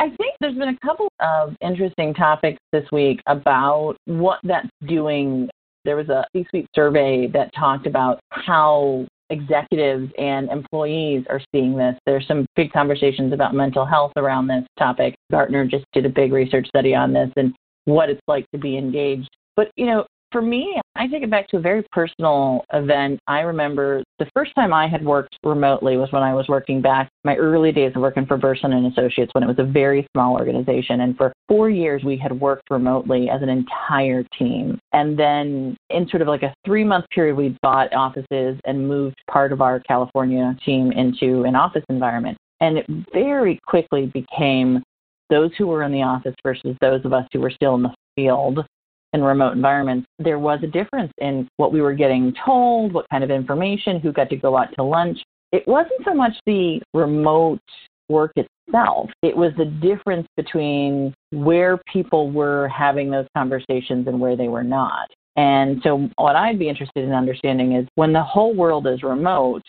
I 0.00 0.08
think 0.16 0.34
there's 0.40 0.56
been 0.56 0.70
a 0.70 0.78
couple 0.86 1.08
of 1.20 1.54
interesting 1.60 2.14
topics 2.14 2.58
this 2.72 2.86
week 2.90 3.20
about 3.26 3.96
what 4.06 4.40
that's 4.44 4.68
doing. 4.88 5.50
There 5.84 5.96
was 5.96 6.08
a 6.08 6.24
C 6.34 6.46
suite 6.48 6.66
survey 6.74 7.26
that 7.34 7.52
talked 7.54 7.86
about 7.86 8.18
how 8.30 9.06
executives 9.28 10.10
and 10.18 10.50
employees 10.50 11.24
are 11.28 11.40
seeing 11.54 11.76
this. 11.76 11.96
There's 12.06 12.26
some 12.26 12.46
big 12.56 12.72
conversations 12.72 13.34
about 13.34 13.54
mental 13.54 13.84
health 13.84 14.12
around 14.16 14.46
this 14.46 14.64
topic. 14.78 15.14
Gartner 15.30 15.66
just 15.66 15.84
did 15.92 16.06
a 16.06 16.10
big 16.10 16.32
research 16.32 16.66
study 16.66 16.94
on 16.94 17.12
this 17.12 17.30
and 17.36 17.54
what 17.84 18.08
it's 18.08 18.22
like 18.26 18.46
to 18.54 18.58
be 18.58 18.78
engaged. 18.78 19.28
But, 19.54 19.70
you 19.76 19.84
know, 19.84 20.06
for 20.32 20.42
me, 20.42 20.80
I 20.96 21.06
take 21.06 21.22
it 21.22 21.30
back 21.30 21.48
to 21.48 21.56
a 21.56 21.60
very 21.60 21.84
personal 21.92 22.64
event. 22.72 23.20
I 23.26 23.40
remember 23.40 24.02
the 24.18 24.28
first 24.34 24.54
time 24.54 24.72
I 24.72 24.86
had 24.86 25.04
worked 25.04 25.36
remotely 25.44 25.96
was 25.96 26.12
when 26.12 26.22
I 26.22 26.34
was 26.34 26.46
working 26.48 26.80
back 26.80 27.08
my 27.24 27.36
early 27.36 27.72
days 27.72 27.92
of 27.94 28.02
working 28.02 28.26
for 28.26 28.36
Bersin 28.36 28.72
and 28.72 28.86
Associates 28.92 29.32
when 29.34 29.42
it 29.42 29.46
was 29.46 29.58
a 29.58 29.64
very 29.64 30.06
small 30.14 30.34
organization. 30.34 31.00
And 31.00 31.16
for 31.16 31.32
four 31.48 31.70
years, 31.70 32.04
we 32.04 32.16
had 32.16 32.38
worked 32.38 32.70
remotely 32.70 33.28
as 33.28 33.42
an 33.42 33.48
entire 33.48 34.24
team. 34.38 34.78
And 34.92 35.18
then 35.18 35.76
in 35.90 36.08
sort 36.08 36.22
of 36.22 36.28
like 36.28 36.42
a 36.42 36.54
three 36.64 36.84
month 36.84 37.06
period, 37.10 37.36
we 37.36 37.56
bought 37.62 37.92
offices 37.94 38.58
and 38.64 38.88
moved 38.88 39.16
part 39.30 39.52
of 39.52 39.60
our 39.60 39.80
California 39.80 40.56
team 40.64 40.92
into 40.92 41.44
an 41.44 41.56
office 41.56 41.84
environment. 41.88 42.36
And 42.60 42.78
it 42.78 42.86
very 43.12 43.58
quickly 43.66 44.06
became 44.06 44.82
those 45.30 45.50
who 45.56 45.66
were 45.66 45.82
in 45.82 45.92
the 45.92 46.02
office 46.02 46.34
versus 46.42 46.76
those 46.80 47.04
of 47.04 47.12
us 47.12 47.26
who 47.32 47.40
were 47.40 47.50
still 47.50 47.74
in 47.76 47.82
the 47.82 47.94
field 48.16 48.64
in 49.12 49.22
remote 49.22 49.52
environments, 49.52 50.06
there 50.18 50.38
was 50.38 50.60
a 50.62 50.66
difference 50.66 51.12
in 51.18 51.48
what 51.56 51.72
we 51.72 51.80
were 51.80 51.94
getting 51.94 52.32
told, 52.44 52.92
what 52.92 53.08
kind 53.10 53.24
of 53.24 53.30
information, 53.30 54.00
who 54.00 54.12
got 54.12 54.30
to 54.30 54.36
go 54.36 54.56
out 54.56 54.68
to 54.76 54.82
lunch. 54.82 55.18
It 55.52 55.66
wasn't 55.66 56.04
so 56.04 56.14
much 56.14 56.32
the 56.46 56.80
remote 56.94 57.60
work 58.08 58.32
itself, 58.36 59.10
it 59.22 59.36
was 59.36 59.52
the 59.56 59.64
difference 59.64 60.26
between 60.36 61.14
where 61.30 61.80
people 61.92 62.30
were 62.30 62.68
having 62.68 63.10
those 63.10 63.26
conversations 63.36 64.06
and 64.06 64.20
where 64.20 64.36
they 64.36 64.48
were 64.48 64.64
not. 64.64 65.08
And 65.36 65.80
so, 65.82 66.08
what 66.16 66.36
I'd 66.36 66.58
be 66.58 66.68
interested 66.68 67.04
in 67.04 67.12
understanding 67.12 67.72
is 67.72 67.86
when 67.94 68.12
the 68.12 68.22
whole 68.22 68.54
world 68.54 68.86
is 68.86 69.02
remote, 69.02 69.62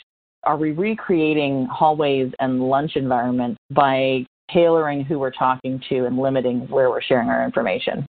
are 0.43 0.57
we 0.57 0.71
recreating 0.71 1.67
hallways 1.71 2.31
and 2.39 2.61
lunch 2.61 2.95
environments 2.95 3.59
by 3.69 4.25
tailoring 4.51 5.05
who 5.05 5.19
we're 5.19 5.31
talking 5.31 5.81
to 5.89 6.05
and 6.05 6.17
limiting 6.17 6.67
where 6.67 6.89
we're 6.89 7.01
sharing 7.01 7.29
our 7.29 7.45
information? 7.45 8.05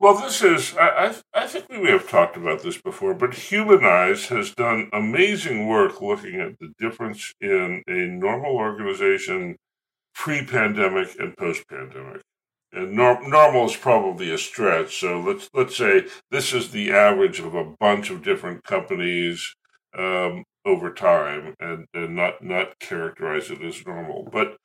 Well, 0.00 0.14
this 0.14 0.42
is, 0.42 0.76
I, 0.76 0.88
I, 1.34 1.42
I, 1.42 1.46
think 1.48 1.68
we 1.68 1.78
may 1.78 1.90
have 1.90 2.08
talked 2.08 2.36
about 2.36 2.62
this 2.62 2.80
before, 2.80 3.14
but 3.14 3.34
Humanyze 3.34 4.26
has 4.26 4.54
done 4.54 4.88
amazing 4.92 5.66
work 5.66 6.00
looking 6.00 6.40
at 6.40 6.56
the 6.60 6.72
difference 6.78 7.34
in 7.40 7.82
a 7.88 8.06
normal 8.06 8.54
organization 8.54 9.56
pre 10.14 10.44
pandemic 10.44 11.18
and 11.18 11.36
post 11.36 11.68
pandemic. 11.68 12.22
And 12.72 12.92
nor- 12.92 13.28
normal 13.28 13.66
is 13.66 13.74
probably 13.74 14.30
a 14.32 14.38
stretch. 14.38 15.00
So 15.00 15.18
let's, 15.18 15.48
let's 15.52 15.76
say 15.76 16.06
this 16.30 16.52
is 16.52 16.70
the 16.70 16.92
average 16.92 17.40
of 17.40 17.56
a 17.56 17.64
bunch 17.80 18.10
of 18.10 18.22
different 18.22 18.62
companies 18.62 19.56
um, 19.98 20.44
over 20.64 20.92
time 20.92 21.56
and, 21.58 21.86
and 21.92 22.14
not, 22.14 22.44
not 22.44 22.78
characterize 22.78 23.50
it 23.50 23.62
as 23.62 23.84
normal. 23.84 24.28
But, 24.30 24.58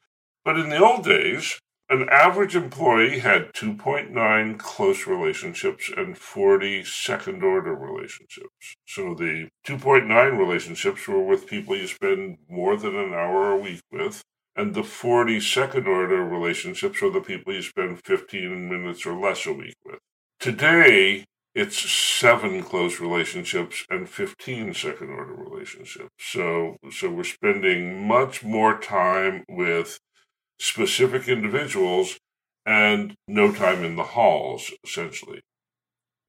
but 0.45 0.59
in 0.59 0.69
the 0.69 0.83
old 0.83 1.03
days, 1.03 1.59
an 1.93 2.09
average 2.09 2.55
employee 2.55 3.19
had 3.19 3.53
2.9 3.53 4.57
close 4.57 5.05
relationships 5.05 5.91
and 5.95 6.17
40 6.17 6.83
second 6.83 7.43
order 7.43 7.75
relationships. 7.75 8.75
So 8.87 9.13
the 9.13 9.49
2.9 9.67 10.37
relationships 10.37 11.07
were 11.07 11.23
with 11.23 11.45
people 11.45 11.75
you 11.75 11.85
spend 11.85 12.39
more 12.49 12.77
than 12.77 12.95
an 12.95 13.13
hour 13.13 13.51
a 13.51 13.57
week 13.57 13.81
with, 13.91 14.23
and 14.55 14.73
the 14.73 14.83
40 14.83 15.39
second 15.39 15.87
order 15.87 16.23
relationships 16.23 17.03
are 17.03 17.11
the 17.11 17.21
people 17.21 17.53
you 17.53 17.61
spend 17.61 18.01
15 18.03 18.69
minutes 18.69 19.05
or 19.05 19.13
less 19.13 19.45
a 19.45 19.53
week 19.53 19.75
with. 19.85 19.99
Today, 20.39 21.25
it's 21.53 21.77
seven 21.77 22.63
close 22.63 22.99
relationships 22.99 23.85
and 23.91 24.09
15 24.09 24.73
second 24.73 25.11
order 25.11 25.35
relationships. 25.35 26.09
So, 26.17 26.77
so 26.91 27.11
we're 27.11 27.23
spending 27.23 28.07
much 28.07 28.43
more 28.43 28.79
time 28.79 29.43
with 29.47 29.99
specific 30.63 31.27
individuals 31.27 32.17
and 32.65 33.15
no 33.27 33.51
time 33.51 33.83
in 33.83 33.97
the 33.97 34.03
halls, 34.03 34.71
essentially. 34.85 35.41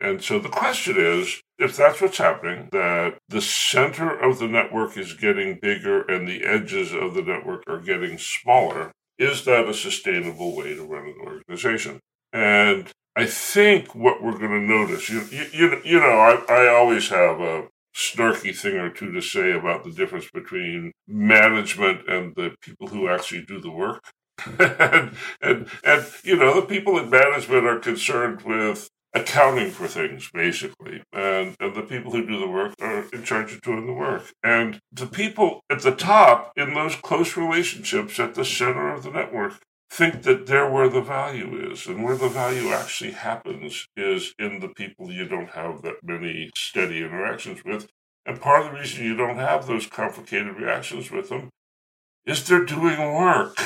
And 0.01 0.23
so 0.23 0.41
the 0.41 0.49
question 0.49 0.97
is 0.99 1.41
if 1.57 1.77
that's 1.77 2.01
what's 2.01 2.19
happening, 2.19 2.69
that 2.73 3.17
the 3.29 3.41
center 3.41 4.11
of 4.11 4.41
the 4.41 4.49
network 4.49 4.97
is 4.99 5.15
getting 5.15 5.61
bigger 5.63 6.03
and 6.03 6.27
the 6.27 6.45
edges 6.45 6.93
of 6.93 7.15
the 7.15 7.23
network 7.23 7.63
are 7.69 7.79
getting 7.79 8.19
smaller, 8.19 8.91
is 9.19 9.45
that 9.45 9.69
a 9.69 9.73
sustainable 9.73 10.57
way 10.57 10.75
to 10.75 10.85
run 10.85 11.07
an 11.07 11.15
organization? 11.25 12.01
And 12.33 12.91
I 13.15 13.27
think 13.27 13.95
what 13.95 14.21
we're 14.21 14.37
going 14.37 14.51
to 14.51 14.61
notice, 14.61 15.09
you, 15.09 15.23
you, 15.31 15.81
you 15.85 16.01
know, 16.01 16.43
I, 16.49 16.53
I 16.53 16.69
always 16.69 17.09
have 17.11 17.41
a 17.41 17.69
snarky 17.95 18.57
thing 18.57 18.75
or 18.75 18.91
two 18.91 19.13
to 19.13 19.21
say 19.21 19.53
about 19.53 19.85
the 19.85 19.93
difference 19.93 20.29
between 20.35 20.91
management 21.07 22.09
and 22.09 22.35
the 22.35 22.57
people 22.61 22.89
who 22.89 23.09
actually 23.09 23.43
do 23.43 23.61
the 23.61 23.71
work. 23.71 24.03
and, 24.59 25.17
and, 25.41 25.69
and, 25.85 26.07
you 26.25 26.37
know, 26.37 26.61
the 26.61 26.67
people 26.67 26.99
in 26.99 27.11
management 27.11 27.67
are 27.67 27.79
concerned 27.79 28.43
with 28.43 28.89
accounting 29.15 29.71
for 29.71 29.87
things, 29.87 30.29
basically. 30.33 31.03
And, 31.13 31.55
and 31.61 31.75
the 31.75 31.83
people 31.83 32.13
who 32.13 32.27
do 32.27 32.39
the 32.39 32.49
work 32.49 32.75
are 32.81 33.05
in 33.13 33.23
charge 33.23 33.53
of 33.53 33.63
doing 33.63 33.87
the 33.87 33.93
work. 33.93 34.33
And 34.43 34.81
the 34.93 35.07
people 35.07 35.61
at 35.71 35.83
the 35.83 35.95
top 35.95 36.53
in 36.57 36.75
those 36.75 36.97
close 36.97 37.37
relationships 37.37 38.19
at 38.19 38.35
the 38.35 38.45
center 38.45 38.93
of 38.93 39.05
the 39.05 39.11
network 39.11 39.61
think 39.91 40.23
that 40.23 40.47
they're 40.47 40.71
where 40.71 40.89
the 40.89 41.01
value 41.01 41.71
is. 41.71 41.87
And 41.87 42.03
where 42.03 42.17
the 42.17 42.29
value 42.29 42.71
actually 42.71 43.13
happens 43.13 43.87
is 43.97 44.35
in 44.39 44.59
the 44.59 44.69
people 44.69 45.13
you 45.13 45.29
don't 45.29 45.51
have 45.51 45.83
that 45.83 46.03
many 46.03 46.51
steady 46.57 46.99
interactions 46.99 47.65
with. 47.65 47.87
And 48.27 48.41
part 48.41 48.67
of 48.67 48.73
the 48.73 48.79
reason 48.79 49.05
you 49.05 49.17
don't 49.17 49.37
have 49.37 49.67
those 49.67 49.87
complicated 49.87 50.57
reactions 50.57 51.11
with 51.11 51.29
them 51.29 51.51
is 52.27 52.47
they're 52.47 52.65
doing 52.65 52.99
work. 53.15 53.57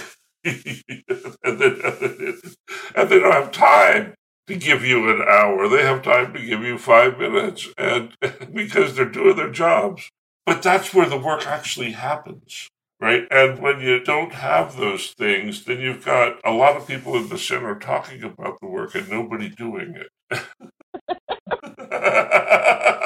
and, 1.44 1.58
they, 1.58 3.18
don't 3.18 3.32
have 3.32 3.52
time 3.52 4.14
to 4.46 4.56
give 4.56 4.84
you 4.84 5.10
an 5.10 5.22
hour. 5.28 5.68
They 5.68 5.82
have 5.82 6.02
time 6.02 6.32
to 6.34 6.40
give 6.44 6.62
you 6.62 6.78
five 6.78 7.18
minutes, 7.18 7.68
and 7.76 8.14
because 8.54 8.94
they're 8.96 9.04
doing 9.04 9.36
their 9.36 9.50
jobs. 9.50 10.08
But 10.46 10.62
that's 10.62 10.94
where 10.94 11.08
the 11.08 11.18
work 11.18 11.46
actually 11.46 11.92
happens, 11.92 12.68
right? 13.00 13.26
And 13.30 13.58
when 13.58 13.80
you 13.80 14.02
don't 14.02 14.32
have 14.32 14.76
those 14.76 15.08
things, 15.10 15.64
then 15.64 15.80
you've 15.80 16.04
got 16.04 16.40
a 16.44 16.52
lot 16.52 16.76
of 16.76 16.86
people 16.86 17.16
in 17.16 17.28
the 17.28 17.38
center 17.38 17.78
talking 17.78 18.22
about 18.22 18.58
the 18.60 18.66
work 18.66 18.94
and 18.94 19.10
nobody 19.10 19.50
doing 19.50 19.94
it. 20.30 20.40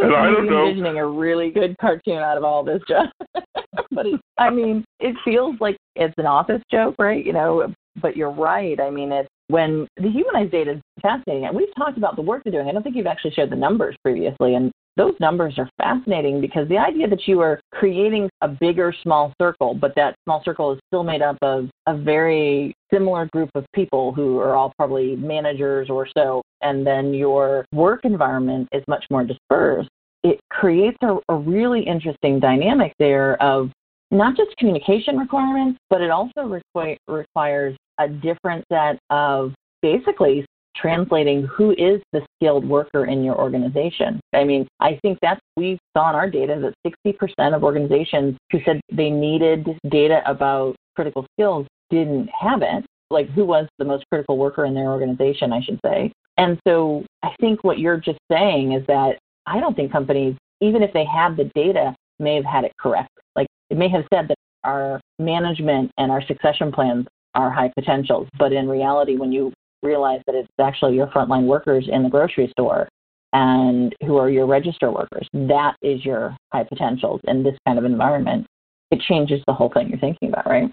Just 0.08 0.50
envisioning 0.50 0.98
a 0.98 1.06
really 1.06 1.50
good 1.50 1.76
cartoon 1.80 2.18
out 2.18 2.38
of 2.38 2.44
all 2.44 2.64
this, 2.64 2.80
John. 2.88 3.10
but 3.90 4.06
it, 4.06 4.20
I 4.38 4.50
mean, 4.50 4.84
it 4.98 5.14
feels 5.24 5.56
like 5.60 5.76
it's 5.96 6.14
an 6.18 6.26
office 6.26 6.62
joke, 6.70 6.94
right? 6.98 7.24
You 7.24 7.32
know, 7.32 7.72
but 8.00 8.16
you're 8.16 8.30
right. 8.30 8.80
I 8.80 8.90
mean, 8.90 9.12
it's 9.12 9.28
when 9.48 9.86
the 9.96 10.08
humanized 10.08 10.52
data 10.52 10.72
is 10.72 10.80
fascinating, 11.02 11.46
and 11.46 11.56
we've 11.56 11.74
talked 11.76 11.98
about 11.98 12.16
the 12.16 12.22
work 12.22 12.42
they're 12.44 12.52
doing. 12.52 12.68
I 12.68 12.72
don't 12.72 12.82
think 12.82 12.96
you've 12.96 13.06
actually 13.06 13.32
shared 13.32 13.50
the 13.50 13.56
numbers 13.56 13.96
previously, 14.02 14.54
and 14.54 14.70
those 15.00 15.14
numbers 15.18 15.54
are 15.56 15.70
fascinating 15.78 16.42
because 16.42 16.68
the 16.68 16.76
idea 16.76 17.08
that 17.08 17.26
you 17.26 17.40
are 17.40 17.58
creating 17.72 18.28
a 18.42 18.48
bigger 18.48 18.94
small 19.02 19.32
circle, 19.40 19.72
but 19.72 19.94
that 19.96 20.14
small 20.24 20.42
circle 20.44 20.72
is 20.74 20.78
still 20.88 21.02
made 21.02 21.22
up 21.22 21.38
of 21.40 21.70
a 21.86 21.96
very 21.96 22.74
similar 22.92 23.26
group 23.32 23.48
of 23.54 23.64
people 23.74 24.12
who 24.12 24.38
are 24.38 24.54
all 24.54 24.74
probably 24.76 25.16
managers 25.16 25.88
or 25.88 26.06
so, 26.14 26.42
and 26.60 26.86
then 26.86 27.14
your 27.14 27.64
work 27.72 28.00
environment 28.04 28.68
is 28.72 28.84
much 28.88 29.06
more 29.10 29.24
dispersed. 29.24 29.88
It 30.22 30.38
creates 30.50 30.98
a, 31.02 31.16
a 31.30 31.34
really 31.34 31.80
interesting 31.80 32.38
dynamic 32.38 32.92
there 32.98 33.42
of 33.42 33.70
not 34.10 34.36
just 34.36 34.54
communication 34.58 35.16
requirements, 35.16 35.78
but 35.88 36.02
it 36.02 36.10
also 36.10 36.60
requ- 36.76 36.98
requires 37.08 37.74
a 37.98 38.06
different 38.06 38.66
set 38.70 38.98
of 39.08 39.54
basically 39.80 40.44
translating 40.76 41.46
who 41.46 41.72
is 41.72 42.00
the 42.12 42.20
skilled 42.36 42.66
worker 42.68 43.06
in 43.06 43.24
your 43.24 43.36
organization. 43.36 44.20
I 44.32 44.44
mean, 44.44 44.66
I 44.80 44.98
think 45.02 45.18
that's 45.20 45.40
we 45.56 45.78
saw 45.96 46.10
in 46.10 46.16
our 46.16 46.30
data 46.30 46.72
that 46.84 46.94
60% 47.08 47.54
of 47.54 47.64
organizations 47.64 48.36
who 48.50 48.58
said 48.64 48.80
they 48.92 49.10
needed 49.10 49.66
data 49.90 50.22
about 50.26 50.76
critical 50.94 51.26
skills 51.34 51.66
didn't 51.90 52.28
have 52.28 52.62
it. 52.62 52.84
Like 53.10 53.28
who 53.30 53.44
was 53.44 53.66
the 53.78 53.84
most 53.84 54.04
critical 54.10 54.38
worker 54.38 54.64
in 54.64 54.74
their 54.74 54.90
organization, 54.90 55.52
I 55.52 55.60
should 55.62 55.80
say. 55.84 56.12
And 56.36 56.58
so 56.66 57.04
I 57.22 57.34
think 57.40 57.64
what 57.64 57.78
you're 57.78 57.98
just 57.98 58.18
saying 58.30 58.72
is 58.72 58.86
that 58.86 59.18
I 59.46 59.60
don't 59.60 59.74
think 59.74 59.90
companies, 59.90 60.36
even 60.60 60.82
if 60.82 60.92
they 60.92 61.04
had 61.04 61.36
the 61.36 61.50
data, 61.54 61.94
may 62.18 62.36
have 62.36 62.44
had 62.44 62.64
it 62.64 62.72
correct. 62.78 63.10
Like 63.34 63.48
it 63.68 63.76
may 63.76 63.88
have 63.88 64.04
said 64.14 64.28
that 64.28 64.36
our 64.62 65.00
management 65.18 65.90
and 65.98 66.12
our 66.12 66.22
succession 66.26 66.70
plans 66.70 67.06
are 67.34 67.50
high 67.50 67.70
potentials, 67.76 68.28
but 68.38 68.52
in 68.52 68.68
reality, 68.68 69.16
when 69.16 69.32
you 69.32 69.52
realize 69.82 70.20
that 70.26 70.34
it's 70.34 70.48
actually 70.60 70.94
your 70.94 71.06
frontline 71.08 71.44
workers 71.44 71.88
in 71.90 72.02
the 72.02 72.08
grocery 72.08 72.48
store 72.50 72.88
and 73.32 73.94
who 74.04 74.16
are 74.16 74.30
your 74.30 74.46
register 74.46 74.90
workers, 74.90 75.28
that 75.32 75.76
is 75.82 76.04
your 76.04 76.36
high 76.52 76.64
potentials 76.64 77.20
in 77.24 77.42
this 77.42 77.56
kind 77.66 77.78
of 77.78 77.84
environment. 77.84 78.46
It 78.90 79.00
changes 79.00 79.40
the 79.46 79.52
whole 79.52 79.70
thing 79.72 79.88
you're 79.88 79.98
thinking 79.98 80.30
about, 80.30 80.46
right? 80.46 80.70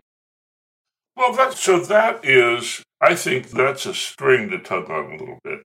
Well, 1.16 1.34
that 1.34 1.54
so 1.54 1.80
that 1.80 2.24
is, 2.24 2.84
I 3.02 3.16
think 3.16 3.50
that's 3.52 3.86
a 3.86 3.94
string 3.94 4.50
to 4.50 4.60
tug 4.60 4.90
on 4.90 5.12
a 5.12 5.18
little 5.18 5.40
bit. 5.44 5.62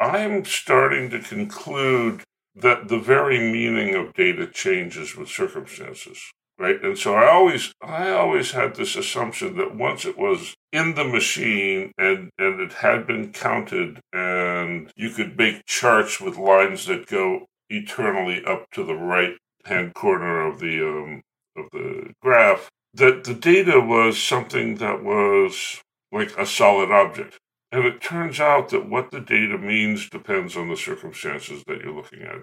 I'm 0.00 0.44
starting 0.44 1.10
to 1.10 1.20
conclude 1.20 2.22
that 2.54 2.88
the 2.88 2.98
very 2.98 3.38
meaning 3.38 3.94
of 3.94 4.12
data 4.14 4.46
changes 4.46 5.16
with 5.16 5.28
circumstances 5.28 6.30
right? 6.62 6.82
And 6.82 6.96
so 6.96 7.14
i 7.14 7.28
always 7.28 7.72
i 7.82 8.10
always 8.10 8.52
had 8.52 8.76
this 8.76 8.94
assumption 8.94 9.56
that 9.56 9.74
once 9.74 10.04
it 10.04 10.16
was 10.16 10.54
in 10.72 10.94
the 10.94 11.04
machine 11.04 11.90
and 11.98 12.30
and 12.38 12.60
it 12.60 12.72
had 12.74 13.06
been 13.06 13.32
counted 13.32 14.00
and 14.12 14.90
you 14.94 15.10
could 15.10 15.36
make 15.36 15.66
charts 15.66 16.20
with 16.20 16.36
lines 16.38 16.86
that 16.86 17.06
go 17.06 17.46
eternally 17.68 18.44
up 18.44 18.64
to 18.70 18.84
the 18.84 18.94
right 18.94 19.36
hand 19.64 19.92
corner 19.94 20.46
of 20.46 20.60
the 20.60 20.80
um, 20.80 21.20
of 21.56 21.66
the 21.72 22.12
graph 22.22 22.70
that 22.94 23.24
the 23.24 23.34
data 23.34 23.80
was 23.80 24.22
something 24.22 24.76
that 24.76 25.02
was 25.02 25.80
like 26.12 26.36
a 26.38 26.46
solid 26.46 26.90
object. 26.90 27.38
And 27.70 27.86
it 27.86 28.02
turns 28.02 28.38
out 28.38 28.68
that 28.68 28.88
what 28.88 29.10
the 29.10 29.20
data 29.20 29.56
means 29.56 30.10
depends 30.10 30.56
on 30.56 30.68
the 30.68 30.76
circumstances 30.76 31.64
that 31.66 31.80
you're 31.80 31.94
looking 31.94 32.20
at 32.22 32.42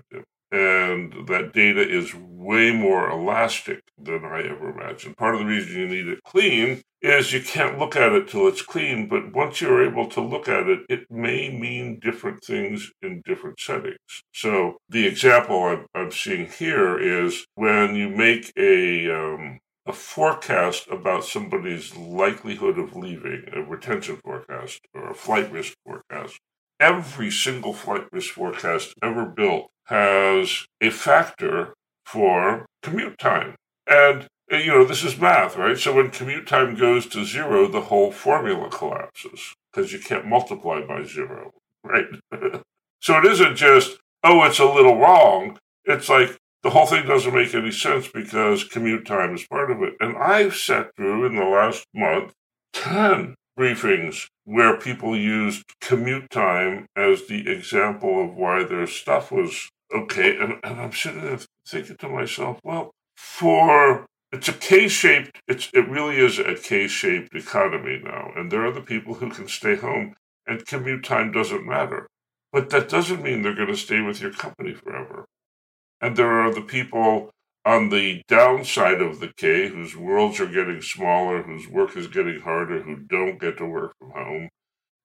and 0.52 1.28
that 1.28 1.52
data 1.54 1.88
is 1.88 2.14
way 2.16 2.72
more 2.72 3.10
elastic 3.10 3.84
than 3.98 4.26
I 4.26 4.42
ever 4.42 4.70
imagined. 4.70 5.18
Part 5.18 5.36
of 5.36 5.42
the 5.42 5.46
reason 5.46 5.78
you 5.78 5.88
need 5.88 6.08
it 6.08 6.24
clean 6.24 6.82
is 7.02 7.32
you 7.32 7.42
can't 7.42 7.78
look 7.78 7.96
at 7.96 8.12
it 8.12 8.28
till 8.28 8.48
it's 8.48 8.62
clean, 8.62 9.08
but 9.08 9.34
once 9.34 9.62
you're 9.62 9.86
able 9.86 10.08
to 10.08 10.22
look 10.22 10.50
at 10.50 10.68
it, 10.68 10.80
it 10.90 11.10
may 11.10 11.50
mean 11.50 12.00
different 12.00 12.44
things 12.44 12.92
in 13.02 13.22
different 13.26 13.60
settings. 13.60 14.24
So 14.34 14.78
the 14.90 15.06
example 15.06 15.64
I'm, 15.64 15.86
I'm 15.94 16.12
seeing 16.12 16.48
here 16.48 16.98
is 16.98 17.46
when 17.56 17.96
you 17.96 18.10
make 18.10 18.52
a 18.58 19.10
um, 19.12 19.60
a 19.86 19.94
forecast 19.94 20.88
about 20.90 21.26
somebody's 21.26 21.96
likelihood 21.96 22.78
of 22.78 22.96
leaving, 22.96 23.44
a 23.54 23.62
retention 23.64 24.18
forecast 24.18 24.82
or 24.94 25.10
a 25.10 25.16
flight 25.16 25.52
risk 25.52 25.74
forecast. 25.84 26.40
Every 26.80 27.32
single 27.32 27.74
flight 27.74 28.06
risk 28.12 28.36
forecast 28.36 28.94
ever 29.02 29.26
built 29.26 29.72
has 29.90 30.68
a 30.82 30.90
factor 30.92 31.74
for 32.06 32.66
commute 32.84 33.18
time. 33.18 33.56
And, 33.88 34.28
uh, 34.52 34.58
you 34.58 34.68
know, 34.68 34.86
this 34.86 35.04
is 35.04 35.20
math, 35.20 35.58
right? 35.58 35.78
So 35.78 35.96
when 35.96 36.12
commute 36.12 36.48
time 36.48 36.76
goes 36.76 37.08
to 37.08 37.26
zero, 37.26 37.68
the 37.68 37.82
whole 37.82 38.12
formula 38.12 38.70
collapses 38.70 39.56
because 39.72 39.92
you 39.92 40.00
can't 40.00 40.28
multiply 40.28 40.82
by 40.82 41.04
zero, 41.04 41.52
right? 41.84 42.06
so 43.02 43.18
it 43.18 43.26
isn't 43.26 43.56
just, 43.56 43.98
oh, 44.24 44.44
it's 44.44 44.60
a 44.60 44.66
little 44.66 44.98
wrong. 44.98 45.58
It's 45.86 46.08
like 46.08 46.38
the 46.62 46.70
whole 46.70 46.86
thing 46.86 47.08
doesn't 47.08 47.34
make 47.34 47.56
any 47.56 47.72
sense 47.72 48.08
because 48.08 48.64
commute 48.64 49.08
time 49.08 49.34
is 49.34 49.48
part 49.48 49.72
of 49.72 49.82
it. 49.82 49.96
And 50.00 50.16
I've 50.18 50.56
sat 50.56 50.96
through 50.96 51.26
in 51.26 51.36
the 51.36 51.46
last 51.46 51.86
month 51.96 52.34
10 52.74 53.34
briefings 53.58 54.28
where 54.46 54.78
people 54.78 55.18
used 55.18 55.64
commute 55.82 56.30
time 56.30 56.86
as 56.96 57.28
the 57.28 57.50
example 57.50 58.24
of 58.24 58.36
why 58.36 58.64
their 58.64 58.88
stuff 58.88 59.32
was 59.32 59.70
okay, 59.94 60.38
and, 60.38 60.60
and 60.64 60.80
I'm 60.80 60.92
sitting 60.92 61.22
there 61.22 61.40
thinking 61.68 61.98
to 61.98 62.10
myself, 62.10 62.60
well, 62.64 62.92
for 63.16 64.06
it's 64.32 64.48
a 64.48 64.54
K-shaped, 64.54 65.40
it's 65.48 65.70
it 65.74 65.90
really 65.90 66.18
is 66.18 66.40
a 66.40 66.56
K-shaped 66.56 67.34
economy 67.36 68.00
now, 68.04 68.32
and 68.36 68.52
there 68.52 68.66
are 68.66 68.72
the 68.72 68.82
people 68.82 69.16
who 69.16 69.30
can 69.30 69.48
stay 69.48 69.76
home, 69.76 70.16
and 70.46 70.66
commute 70.66 71.04
time 71.04 71.32
doesn't 71.32 71.66
matter. 71.66 72.08
But 72.52 72.70
that 72.72 72.90
doesn't 72.90 73.22
mean 73.22 73.42
they're 73.42 73.56
going 73.56 73.68
to 73.68 73.78
stay 73.78 74.02
with 74.02 74.22
your 74.22 74.32
company 74.32 74.74
forever. 74.74 75.26
And 76.02 76.16
there 76.16 76.40
are 76.40 76.54
the 76.54 76.62
people 76.62 77.30
on 77.66 77.90
the 77.90 78.24
downside 78.28 79.02
of 79.02 79.20
the 79.20 79.32
K 79.38 79.68
whose 79.68 79.96
worlds 79.96 80.40
are 80.40 80.48
getting 80.48 80.82
smaller, 80.82 81.44
whose 81.44 81.68
work 81.68 81.96
is 81.96 82.08
getting 82.08 82.40
harder, 82.40 82.82
who 82.82 82.96
don't 82.96 83.40
get 83.40 83.58
to 83.58 83.66
work 83.66 83.94
from 84.00 84.12
home, 84.12 84.50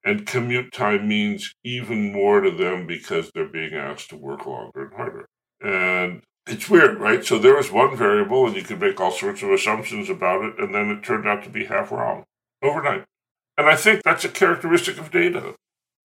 and 0.05 0.27
commute 0.27 0.73
time 0.73 1.09
means 1.09 1.55
even 1.65 2.13
more 2.13 2.41
to 2.41 2.51
them 2.51 2.87
because 2.87 3.31
they're 3.35 3.49
being 3.49 3.75
asked 3.75 4.11
to 4.11 4.17
work 4.17 4.47
longer 4.47 4.85
and 4.85 4.95
harder. 4.95 5.27
And 5.63 6.23
it's 6.47 6.69
weird, 6.69 7.01
right? 7.01 7.25
So 7.25 7.39
there 7.39 7.57
was 7.57 7.73
one 7.73 7.97
variable, 7.97 8.47
and 8.47 8.55
you 8.55 8.63
could 8.63 8.81
make 8.81 9.01
all 9.01 9.11
sorts 9.11 9.43
of 9.43 9.51
assumptions 9.51 10.11
about 10.11 10.45
it, 10.45 10.59
and 10.59 10.75
then 10.75 10.91
it 10.91 11.03
turned 11.03 11.27
out 11.27 11.43
to 11.45 11.51
be 11.51 11.65
half 11.65 11.91
wrong 11.91 12.25
overnight. 12.63 13.05
And 13.57 13.67
I 13.67 13.77
think 13.77 14.03
that's 14.03 14.25
a 14.25 14.29
characteristic 14.29 14.99
of 14.99 15.11
data. 15.11 15.55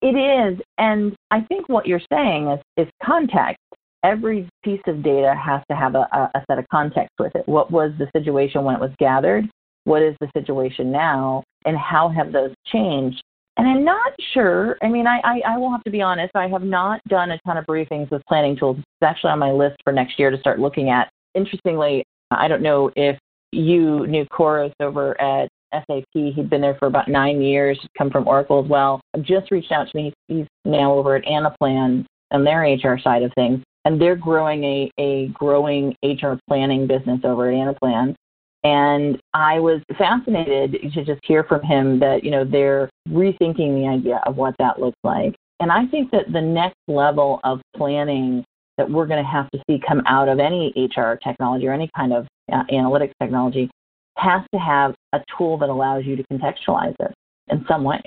It 0.01 0.15
is. 0.15 0.61
And 0.77 1.13
I 1.29 1.41
think 1.41 1.67
what 1.67 1.87
you're 1.87 2.01
saying 2.11 2.47
is, 2.47 2.59
is 2.77 2.87
context. 3.03 3.59
Every 4.01 4.47
piece 4.63 4.81
of 4.87 5.03
data 5.03 5.35
has 5.35 5.61
to 5.69 5.75
have 5.75 5.95
a, 5.95 6.07
a 6.33 6.43
set 6.49 6.57
of 6.57 6.65
context 6.69 7.11
with 7.19 7.35
it. 7.35 7.45
What 7.47 7.69
was 7.69 7.91
the 7.99 8.09
situation 8.15 8.63
when 8.63 8.75
it 8.75 8.81
was 8.81 8.91
gathered? 8.97 9.49
What 9.83 10.01
is 10.01 10.15
the 10.21 10.29
situation 10.33 10.89
now? 10.89 11.43
And 11.65 11.77
how 11.77 12.07
have 12.07 12.31
those 12.31 12.53
changed? 12.67 13.21
And 13.59 13.67
I'm 13.67 13.83
not 13.83 14.13
sure. 14.33 14.77
I 14.81 14.87
mean, 14.87 15.05
I, 15.05 15.19
I, 15.25 15.41
I 15.45 15.57
will 15.57 15.69
have 15.69 15.83
to 15.83 15.91
be 15.91 16.01
honest. 16.01 16.33
I 16.33 16.47
have 16.47 16.63
not 16.63 17.01
done 17.09 17.31
a 17.31 17.39
ton 17.39 17.57
of 17.57 17.65
briefings 17.65 18.09
with 18.09 18.21
planning 18.25 18.55
tools. 18.55 18.77
It's 18.77 18.87
actually 19.03 19.31
on 19.31 19.39
my 19.39 19.51
list 19.51 19.75
for 19.83 19.91
next 19.91 20.17
year 20.17 20.31
to 20.31 20.39
start 20.39 20.59
looking 20.59 20.89
at. 20.89 21.09
Interestingly, 21.35 22.05
I 22.31 22.47
don't 22.47 22.61
know 22.61 22.89
if 22.95 23.19
you 23.51 24.07
knew 24.07 24.25
Koros 24.31 24.71
over 24.79 25.19
at 25.19 25.49
SAP. 25.73 26.05
He'd 26.13 26.49
been 26.49 26.61
there 26.61 26.77
for 26.79 26.85
about 26.85 27.09
nine 27.09 27.41
years, 27.41 27.77
come 27.97 28.09
from 28.09 28.29
Oracle 28.29 28.63
as 28.63 28.69
well. 28.69 29.01
Just 29.23 29.51
reached 29.51 29.73
out 29.73 29.89
to 29.89 29.97
me. 29.97 30.13
He's 30.29 30.47
now 30.63 30.93
over 30.93 31.17
at 31.17 31.25
Anaplan 31.25 32.05
on 32.31 32.43
their 32.45 32.61
HR 32.61 32.97
side 32.97 33.23
of 33.23 33.33
things. 33.35 33.61
And 33.83 34.01
they're 34.01 34.15
growing 34.15 34.63
a, 34.63 34.91
a 34.97 35.27
growing 35.33 35.93
HR 36.01 36.35
planning 36.47 36.87
business 36.87 37.19
over 37.25 37.51
at 37.51 37.55
Anaplan. 37.55 38.15
And 38.63 39.19
I 39.33 39.59
was 39.59 39.81
fascinated 39.97 40.77
to 40.93 41.05
just 41.05 41.21
hear 41.23 41.43
from 41.43 41.63
him 41.63 41.99
that, 41.99 42.23
you 42.23 42.31
know, 42.31 42.43
they're 42.43 42.89
rethinking 43.07 43.75
the 43.75 43.87
idea 43.87 44.21
of 44.25 44.35
what 44.35 44.55
that 44.59 44.79
looks 44.79 44.97
like. 45.03 45.35
And 45.61 45.71
I 45.71 45.85
think 45.87 46.11
that 46.11 46.31
the 46.31 46.41
next 46.41 46.77
level 46.87 47.39
of 47.43 47.61
planning 47.75 48.43
that 48.77 48.89
we're 48.89 49.05
going 49.05 49.23
to 49.23 49.29
have 49.29 49.49
to 49.51 49.61
see 49.69 49.79
come 49.85 50.01
out 50.05 50.29
of 50.29 50.39
any 50.39 50.73
HR 50.75 51.15
technology 51.15 51.67
or 51.67 51.73
any 51.73 51.89
kind 51.95 52.13
of 52.13 52.27
uh, 52.51 52.63
analytics 52.71 53.11
technology 53.21 53.69
has 54.17 54.41
to 54.53 54.59
have 54.59 54.95
a 55.13 55.19
tool 55.37 55.57
that 55.57 55.69
allows 55.69 56.05
you 56.05 56.15
to 56.15 56.23
contextualize 56.31 56.95
it 56.99 57.13
in 57.49 57.65
some 57.67 57.83
way. 57.83 58.01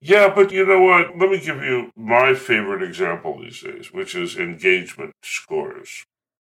Yeah, 0.00 0.32
but 0.34 0.50
you 0.50 0.66
know 0.66 0.80
what? 0.80 1.16
Let 1.16 1.30
me 1.30 1.38
give 1.38 1.62
you 1.62 1.90
my 1.96 2.34
favorite 2.34 2.82
example 2.82 3.40
these 3.40 3.62
days, 3.62 3.92
which 3.92 4.14
is 4.14 4.36
engagement 4.36 5.12
scores. 5.22 6.04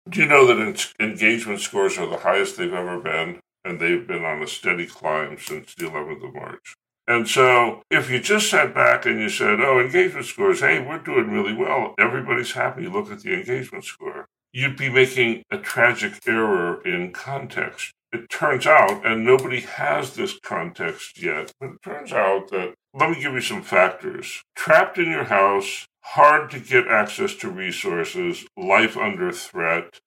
Do 0.08 0.20
you 0.20 0.26
know 0.26 0.46
that 0.46 0.92
engagement 0.98 1.60
scores 1.60 1.96
are 1.98 2.08
the 2.08 2.18
highest 2.18 2.56
they've 2.56 2.72
ever 2.72 2.98
been? 2.98 3.40
And 3.64 3.80
they've 3.80 4.06
been 4.06 4.24
on 4.24 4.42
a 4.42 4.48
steady 4.48 4.86
climb 4.86 5.38
since 5.38 5.74
the 5.74 5.86
11th 5.86 6.26
of 6.26 6.34
March. 6.34 6.74
And 7.06 7.28
so 7.28 7.82
if 7.90 8.10
you 8.10 8.20
just 8.20 8.50
sat 8.50 8.74
back 8.74 9.06
and 9.06 9.20
you 9.20 9.28
said, 9.28 9.60
oh, 9.60 9.80
engagement 9.80 10.26
scores, 10.26 10.60
hey, 10.60 10.80
we're 10.80 10.98
doing 10.98 11.30
really 11.30 11.54
well, 11.54 11.94
everybody's 11.98 12.52
happy, 12.52 12.86
look 12.86 13.10
at 13.10 13.20
the 13.20 13.34
engagement 13.34 13.84
score, 13.84 14.26
you'd 14.52 14.76
be 14.76 14.88
making 14.88 15.42
a 15.50 15.58
tragic 15.58 16.14
error 16.26 16.80
in 16.82 17.12
context. 17.12 17.92
It 18.12 18.28
turns 18.28 18.66
out, 18.66 19.06
and 19.06 19.24
nobody 19.24 19.60
has 19.60 20.14
this 20.14 20.38
context 20.40 21.20
yet, 21.20 21.52
but 21.58 21.70
it 21.70 21.82
turns 21.82 22.12
out 22.12 22.50
that, 22.50 22.74
let 22.94 23.10
me 23.10 23.20
give 23.20 23.32
you 23.32 23.40
some 23.40 23.62
factors. 23.62 24.42
Trapped 24.54 24.98
in 24.98 25.10
your 25.10 25.24
house, 25.24 25.86
hard 26.02 26.50
to 26.50 26.60
get 26.60 26.88
access 26.88 27.34
to 27.36 27.50
resources, 27.50 28.44
life 28.56 28.96
under 28.96 29.32
threat, 29.32 29.98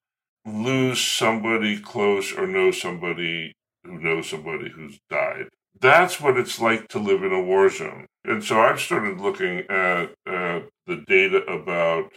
lose 0.45 0.99
somebody 0.99 1.79
close 1.79 2.33
or 2.33 2.45
know 2.45 2.71
somebody 2.71 3.53
who 3.83 3.99
knows 3.99 4.29
somebody 4.29 4.69
who's 4.69 4.99
died. 5.09 5.47
That's 5.79 6.21
what 6.21 6.37
it's 6.37 6.59
like 6.59 6.87
to 6.89 6.99
live 6.99 7.23
in 7.23 7.33
a 7.33 7.41
war 7.41 7.69
zone. 7.69 8.05
And 8.23 8.43
so 8.43 8.61
I've 8.61 8.79
started 8.79 9.19
looking 9.19 9.59
at, 9.69 10.11
at 10.25 10.63
the 10.87 11.03
data 11.07 11.43
about 11.45 12.11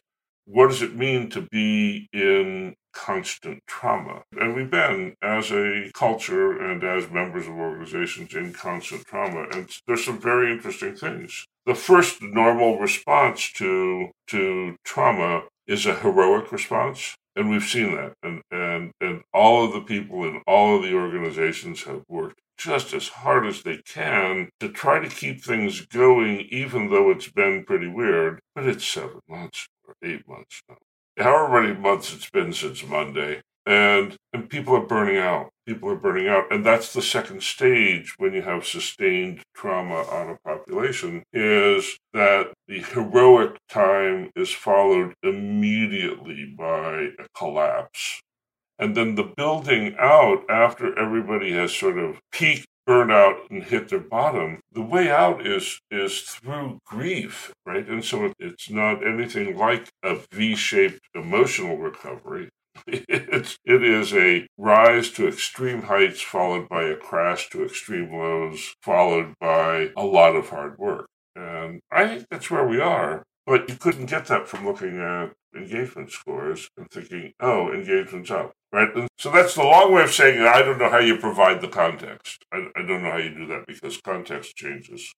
what 0.44 0.68
does 0.68 0.82
it 0.82 0.96
mean 0.96 1.28
to 1.30 1.42
be 1.42 2.08
in 2.12 2.74
constant 3.06 3.62
trauma? 3.66 4.22
And 4.32 4.54
we've 4.54 4.70
been, 4.70 5.14
as 5.22 5.50
a 5.52 5.90
culture 5.94 6.60
and 6.60 6.82
as 6.82 7.10
members 7.10 7.46
of 7.46 7.54
organizations, 7.54 8.34
in 8.34 8.52
constant 8.52 9.06
trauma. 9.06 9.46
And 9.52 9.70
there's 9.86 10.04
some 10.04 10.20
very 10.20 10.52
interesting 10.52 10.96
things 10.96 11.46
the 11.68 11.74
first 11.74 12.22
normal 12.22 12.78
response 12.78 13.52
to 13.52 14.08
to 14.26 14.74
trauma 14.84 15.42
is 15.66 15.84
a 15.84 15.94
heroic 15.96 16.50
response 16.50 17.14
and 17.36 17.50
we've 17.50 17.62
seen 17.62 17.94
that 17.94 18.14
and 18.22 18.40
and 18.50 18.90
and 19.02 19.20
all 19.34 19.66
of 19.66 19.74
the 19.74 19.82
people 19.82 20.24
in 20.24 20.40
all 20.46 20.76
of 20.76 20.82
the 20.82 20.94
organizations 20.94 21.82
have 21.82 22.02
worked 22.08 22.40
just 22.56 22.94
as 22.94 23.08
hard 23.08 23.46
as 23.46 23.62
they 23.62 23.76
can 23.86 24.48
to 24.60 24.68
try 24.68 24.98
to 24.98 25.08
keep 25.08 25.44
things 25.44 25.86
going, 25.86 26.40
even 26.50 26.90
though 26.90 27.08
it's 27.08 27.30
been 27.30 27.64
pretty 27.64 27.86
weird. 27.86 28.40
But 28.54 28.66
it's 28.66 28.84
seven 28.84 29.20
months 29.28 29.68
or 29.86 29.94
eight 30.02 30.26
months 30.28 30.62
now. 30.68 30.76
However 31.18 31.62
many 31.62 31.74
months 31.74 32.12
it's 32.14 32.30
been 32.30 32.52
since 32.52 32.84
Monday. 32.84 33.40
And, 33.66 34.16
and 34.32 34.48
people 34.48 34.74
are 34.76 34.86
burning 34.86 35.18
out. 35.18 35.50
People 35.66 35.90
are 35.90 35.96
burning 35.96 36.26
out. 36.26 36.50
And 36.50 36.64
that's 36.64 36.94
the 36.94 37.02
second 37.02 37.42
stage 37.42 38.14
when 38.16 38.32
you 38.32 38.40
have 38.40 38.66
sustained 38.66 39.42
trauma 39.54 40.04
on 40.04 40.30
a 40.30 40.38
population 40.48 41.22
is 41.34 41.98
that 42.14 42.52
the 42.66 42.80
heroic 42.80 43.58
time 43.68 44.30
is 44.34 44.50
followed 44.50 45.12
immediately 45.22 46.54
by 46.56 47.08
a 47.18 47.26
collapse 47.36 48.22
and 48.78 48.96
then 48.96 49.16
the 49.16 49.24
building 49.24 49.96
out 49.98 50.44
after 50.48 50.96
everybody 50.98 51.52
has 51.52 51.74
sort 51.74 51.98
of 51.98 52.20
peaked 52.30 52.68
burnout 52.88 53.38
and 53.50 53.64
hit 53.64 53.88
their 53.90 54.00
bottom 54.00 54.60
the 54.72 54.82
way 54.82 55.10
out 55.10 55.46
is 55.46 55.80
is 55.90 56.20
through 56.22 56.80
grief 56.86 57.52
right? 57.66 57.86
And 57.88 58.04
so 58.04 58.32
it's 58.38 58.70
not 58.70 59.06
anything 59.06 59.56
like 59.56 59.88
a 60.02 60.18
v-shaped 60.32 61.00
emotional 61.14 61.76
recovery. 61.78 62.48
It's, 62.86 63.58
it 63.64 63.82
is 63.84 64.14
a 64.14 64.46
rise 64.56 65.10
to 65.12 65.26
extreme 65.28 65.82
heights 65.82 66.22
followed 66.22 66.68
by 66.68 66.84
a 66.84 66.96
crash 66.96 67.50
to 67.50 67.64
extreme 67.64 68.12
lows 68.12 68.74
followed 68.82 69.34
by 69.40 69.90
a 69.96 70.04
lot 70.04 70.36
of 70.36 70.48
hard 70.48 70.78
work. 70.78 71.06
And 71.36 71.80
i 71.90 72.06
think 72.08 72.26
that's 72.30 72.50
where 72.50 72.66
we 72.66 72.80
are 72.80 73.24
but 73.48 73.66
you 73.68 73.76
couldn't 73.76 74.06
get 74.06 74.26
that 74.26 74.46
from 74.46 74.66
looking 74.66 75.00
at 75.00 75.32
engagement 75.56 76.10
scores 76.10 76.68
and 76.76 76.90
thinking, 76.90 77.32
oh, 77.40 77.72
engagement's 77.72 78.30
up, 78.30 78.52
right? 78.72 78.94
And 78.94 79.08
so 79.16 79.30
that's 79.30 79.54
the 79.54 79.62
long 79.62 79.92
way 79.92 80.02
of 80.02 80.12
saying 80.12 80.42
I 80.42 80.60
don't 80.60 80.78
know 80.78 80.90
how 80.90 80.98
you 80.98 81.16
provide 81.16 81.62
the 81.62 81.68
context. 81.68 82.44
I, 82.52 82.66
I 82.76 82.82
don't 82.82 83.02
know 83.02 83.10
how 83.10 83.16
you 83.16 83.34
do 83.34 83.46
that 83.46 83.66
because 83.66 83.96
context 84.02 84.54
changes. 84.54 85.14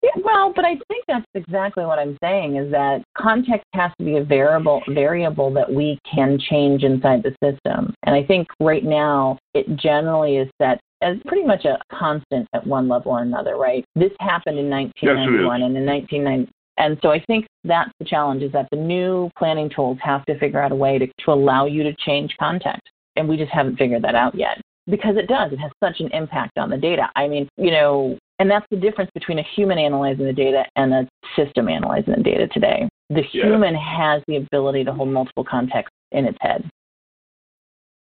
Yeah, 0.00 0.10
well, 0.22 0.52
but 0.54 0.64
I 0.64 0.74
think 0.86 1.04
that's 1.08 1.26
exactly 1.34 1.84
what 1.84 1.98
I'm 1.98 2.16
saying 2.22 2.56
is 2.56 2.70
that 2.70 3.02
context 3.18 3.66
has 3.72 3.90
to 3.98 4.04
be 4.04 4.18
a 4.18 4.22
variable 4.24 4.82
variable 4.88 5.52
that 5.54 5.72
we 5.72 5.98
can 6.14 6.38
change 6.38 6.84
inside 6.84 7.24
the 7.24 7.34
system. 7.42 7.92
And 8.04 8.14
I 8.14 8.22
think 8.22 8.46
right 8.60 8.84
now 8.84 9.38
it 9.54 9.66
generally 9.76 10.36
is 10.36 10.48
set 10.62 10.78
as 11.02 11.16
pretty 11.26 11.44
much 11.44 11.64
a 11.64 11.78
constant 11.92 12.46
at 12.54 12.66
one 12.66 12.88
level 12.88 13.12
or 13.12 13.22
another, 13.22 13.56
right? 13.56 13.84
This 13.96 14.12
happened 14.20 14.58
in 14.58 14.70
1991 14.70 15.60
yes, 15.60 15.66
and 15.66 15.76
in 15.76 15.84
1990 15.84 16.52
and 16.78 16.98
so 17.02 17.10
I 17.10 17.22
think 17.26 17.46
that's 17.64 17.90
the 17.98 18.04
challenge 18.04 18.42
is 18.42 18.52
that 18.52 18.68
the 18.70 18.76
new 18.76 19.30
planning 19.38 19.70
tools 19.74 19.98
have 20.02 20.24
to 20.26 20.38
figure 20.38 20.60
out 20.60 20.72
a 20.72 20.76
way 20.76 20.98
to, 20.98 21.06
to 21.06 21.32
allow 21.32 21.66
you 21.66 21.82
to 21.82 21.94
change 21.94 22.36
context. 22.38 22.88
And 23.16 23.28
we 23.28 23.36
just 23.36 23.50
haven't 23.50 23.76
figured 23.76 24.02
that 24.02 24.14
out 24.14 24.34
yet 24.34 24.60
because 24.86 25.16
it 25.16 25.26
does. 25.26 25.52
It 25.52 25.58
has 25.58 25.70
such 25.82 26.00
an 26.00 26.10
impact 26.12 26.58
on 26.58 26.68
the 26.68 26.76
data. 26.76 27.08
I 27.16 27.28
mean, 27.28 27.48
you 27.56 27.70
know, 27.70 28.18
and 28.38 28.50
that's 28.50 28.66
the 28.70 28.76
difference 28.76 29.10
between 29.14 29.38
a 29.38 29.46
human 29.54 29.78
analyzing 29.78 30.26
the 30.26 30.32
data 30.32 30.64
and 30.76 30.92
a 30.92 31.08
system 31.34 31.68
analyzing 31.68 32.14
the 32.16 32.22
data 32.22 32.46
today. 32.48 32.88
The 33.08 33.22
yeah. 33.32 33.46
human 33.46 33.74
has 33.74 34.22
the 34.26 34.36
ability 34.36 34.84
to 34.84 34.92
hold 34.92 35.08
multiple 35.08 35.44
contexts 35.44 35.94
in 36.12 36.26
its 36.26 36.38
head. 36.40 36.68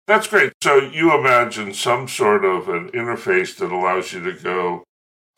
That's 0.06 0.28
great. 0.28 0.52
So 0.62 0.76
you 0.76 1.14
imagine 1.14 1.74
some 1.74 2.08
sort 2.08 2.44
of 2.44 2.68
an 2.68 2.90
interface 2.90 3.56
that 3.58 3.72
allows 3.72 4.12
you 4.12 4.22
to 4.22 4.32
go, 4.32 4.84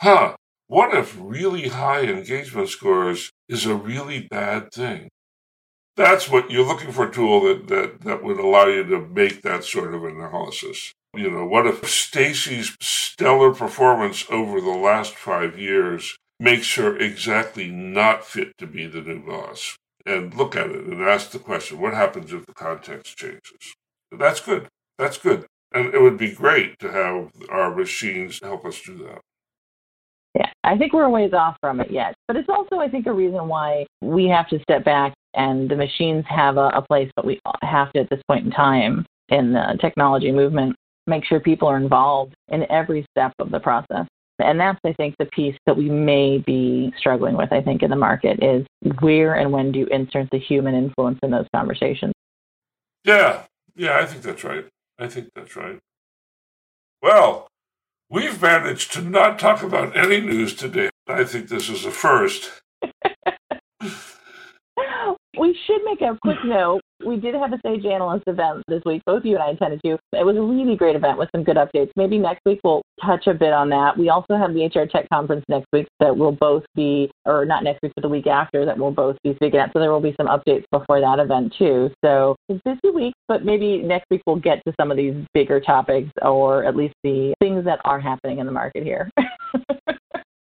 huh, 0.00 0.36
what 0.68 0.94
if 0.94 1.16
really 1.18 1.68
high 1.68 2.02
engagement 2.02 2.68
scores 2.68 3.32
is 3.48 3.64
a 3.64 3.74
really 3.74 4.28
bad 4.28 4.70
thing? 4.70 5.08
That's 5.96 6.30
what 6.30 6.50
you're 6.50 6.66
looking 6.66 6.92
for 6.92 7.08
a 7.08 7.12
tool 7.12 7.40
that, 7.42 7.66
that, 7.68 8.02
that 8.02 8.22
would 8.22 8.38
allow 8.38 8.66
you 8.66 8.84
to 8.84 9.00
make 9.00 9.42
that 9.42 9.64
sort 9.64 9.94
of 9.94 10.04
analysis. 10.04 10.92
You 11.16 11.30
know, 11.30 11.46
what 11.46 11.66
if 11.66 11.88
Stacey's 11.88 12.76
stellar 12.80 13.52
performance 13.52 14.24
over 14.30 14.60
the 14.60 14.70
last 14.70 15.14
five 15.14 15.58
years 15.58 16.16
makes 16.38 16.74
her 16.76 16.96
exactly 16.96 17.68
not 17.70 18.24
fit 18.24 18.52
to 18.58 18.66
be 18.66 18.86
the 18.86 19.00
new 19.00 19.26
boss? 19.26 19.76
And 20.04 20.34
look 20.34 20.54
at 20.54 20.70
it 20.70 20.84
and 20.84 21.02
ask 21.02 21.30
the 21.30 21.38
question, 21.38 21.80
what 21.80 21.94
happens 21.94 22.32
if 22.32 22.46
the 22.46 22.54
context 22.54 23.16
changes? 23.16 23.74
That's 24.12 24.40
good. 24.40 24.68
That's 24.98 25.18
good. 25.18 25.46
And 25.72 25.94
it 25.94 26.00
would 26.00 26.18
be 26.18 26.32
great 26.32 26.78
to 26.80 26.92
have 26.92 27.30
our 27.48 27.74
machines 27.74 28.40
help 28.42 28.64
us 28.64 28.80
do 28.82 28.98
that. 28.98 29.20
Yeah, 30.38 30.50
I 30.62 30.78
think 30.78 30.92
we're 30.92 31.02
a 31.02 31.10
ways 31.10 31.32
off 31.32 31.56
from 31.60 31.80
it 31.80 31.90
yet. 31.90 32.14
But 32.28 32.36
it's 32.36 32.48
also, 32.48 32.76
I 32.76 32.88
think, 32.88 33.06
a 33.06 33.12
reason 33.12 33.48
why 33.48 33.86
we 34.00 34.26
have 34.26 34.48
to 34.50 34.60
step 34.60 34.84
back 34.84 35.12
and 35.34 35.68
the 35.68 35.74
machines 35.74 36.24
have 36.28 36.56
a, 36.56 36.68
a 36.68 36.82
place, 36.82 37.10
but 37.16 37.26
we 37.26 37.40
have 37.62 37.92
to, 37.92 38.00
at 38.02 38.08
this 38.08 38.22
point 38.28 38.46
in 38.46 38.52
time 38.52 39.04
in 39.30 39.52
the 39.52 39.76
technology 39.80 40.30
movement, 40.30 40.76
make 41.08 41.24
sure 41.24 41.40
people 41.40 41.66
are 41.66 41.76
involved 41.76 42.34
in 42.48 42.70
every 42.70 43.04
step 43.10 43.32
of 43.40 43.50
the 43.50 43.58
process. 43.58 44.06
And 44.38 44.60
that's, 44.60 44.78
I 44.84 44.92
think, 44.92 45.16
the 45.18 45.26
piece 45.26 45.56
that 45.66 45.76
we 45.76 45.90
may 45.90 46.38
be 46.38 46.94
struggling 46.96 47.36
with, 47.36 47.52
I 47.52 47.60
think, 47.60 47.82
in 47.82 47.90
the 47.90 47.96
market 47.96 48.38
is 48.40 48.64
where 49.00 49.34
and 49.34 49.50
when 49.50 49.72
do 49.72 49.80
you 49.80 49.86
insert 49.86 50.30
the 50.30 50.38
human 50.38 50.76
influence 50.76 51.18
in 51.24 51.32
those 51.32 51.46
conversations? 51.52 52.12
Yeah, 53.02 53.42
yeah, 53.74 53.98
I 53.98 54.06
think 54.06 54.22
that's 54.22 54.44
right. 54.44 54.66
I 55.00 55.08
think 55.08 55.30
that's 55.34 55.56
right. 55.56 55.80
Well, 57.02 57.47
We've 58.10 58.40
managed 58.40 58.92
to 58.94 59.02
not 59.02 59.38
talk 59.38 59.62
about 59.62 59.94
any 59.94 60.20
news 60.20 60.54
today. 60.54 60.88
I 61.06 61.24
think 61.24 61.48
this 61.48 61.68
is 61.68 61.84
a 61.84 61.90
first. 61.90 62.50
we 65.38 65.58
should 65.66 65.84
make 65.84 66.00
a 66.00 66.16
quick 66.22 66.38
note 66.44 66.80
we 67.08 67.16
did 67.16 67.34
have 67.34 67.52
a 67.52 67.58
Sage 67.64 67.86
Analyst 67.86 68.24
event 68.26 68.62
this 68.68 68.82
week. 68.84 69.02
Both 69.06 69.24
you 69.24 69.34
and 69.34 69.42
I 69.42 69.50
attended 69.50 69.80
to. 69.84 69.98
It 70.12 70.26
was 70.26 70.36
a 70.36 70.42
really 70.42 70.76
great 70.76 70.94
event 70.94 71.18
with 71.18 71.30
some 71.34 71.42
good 71.42 71.56
updates. 71.56 71.90
Maybe 71.96 72.18
next 72.18 72.42
week 72.44 72.60
we'll 72.62 72.82
touch 73.04 73.26
a 73.26 73.34
bit 73.34 73.52
on 73.52 73.70
that. 73.70 73.96
We 73.96 74.10
also 74.10 74.36
have 74.36 74.52
the 74.52 74.66
HR 74.66 74.86
Tech 74.86 75.08
Conference 75.12 75.44
next 75.48 75.66
week 75.72 75.86
that 76.00 76.16
will 76.16 76.32
both 76.32 76.64
be, 76.74 77.10
or 77.24 77.46
not 77.46 77.64
next 77.64 77.80
week, 77.82 77.92
but 77.96 78.02
the 78.02 78.08
week 78.08 78.26
after 78.26 78.64
that 78.66 78.78
we'll 78.78 78.90
both 78.90 79.16
be 79.24 79.34
speaking 79.36 79.58
at. 79.58 79.72
So 79.72 79.80
there 79.80 79.90
will 79.90 80.00
be 80.00 80.14
some 80.20 80.28
updates 80.28 80.64
before 80.70 81.00
that 81.00 81.18
event 81.18 81.54
too. 81.58 81.90
So 82.04 82.36
it's 82.48 82.60
busy 82.64 82.94
week, 82.94 83.14
but 83.26 83.44
maybe 83.44 83.78
next 83.78 84.06
week 84.10 84.22
we'll 84.26 84.36
get 84.36 84.60
to 84.66 84.74
some 84.78 84.90
of 84.90 84.96
these 84.96 85.14
bigger 85.32 85.60
topics 85.60 86.10
or 86.20 86.64
at 86.64 86.76
least 86.76 86.94
the 87.02 87.34
things 87.40 87.64
that 87.64 87.80
are 87.84 88.00
happening 88.00 88.38
in 88.38 88.46
the 88.46 88.52
market 88.52 88.82
here. 88.82 89.10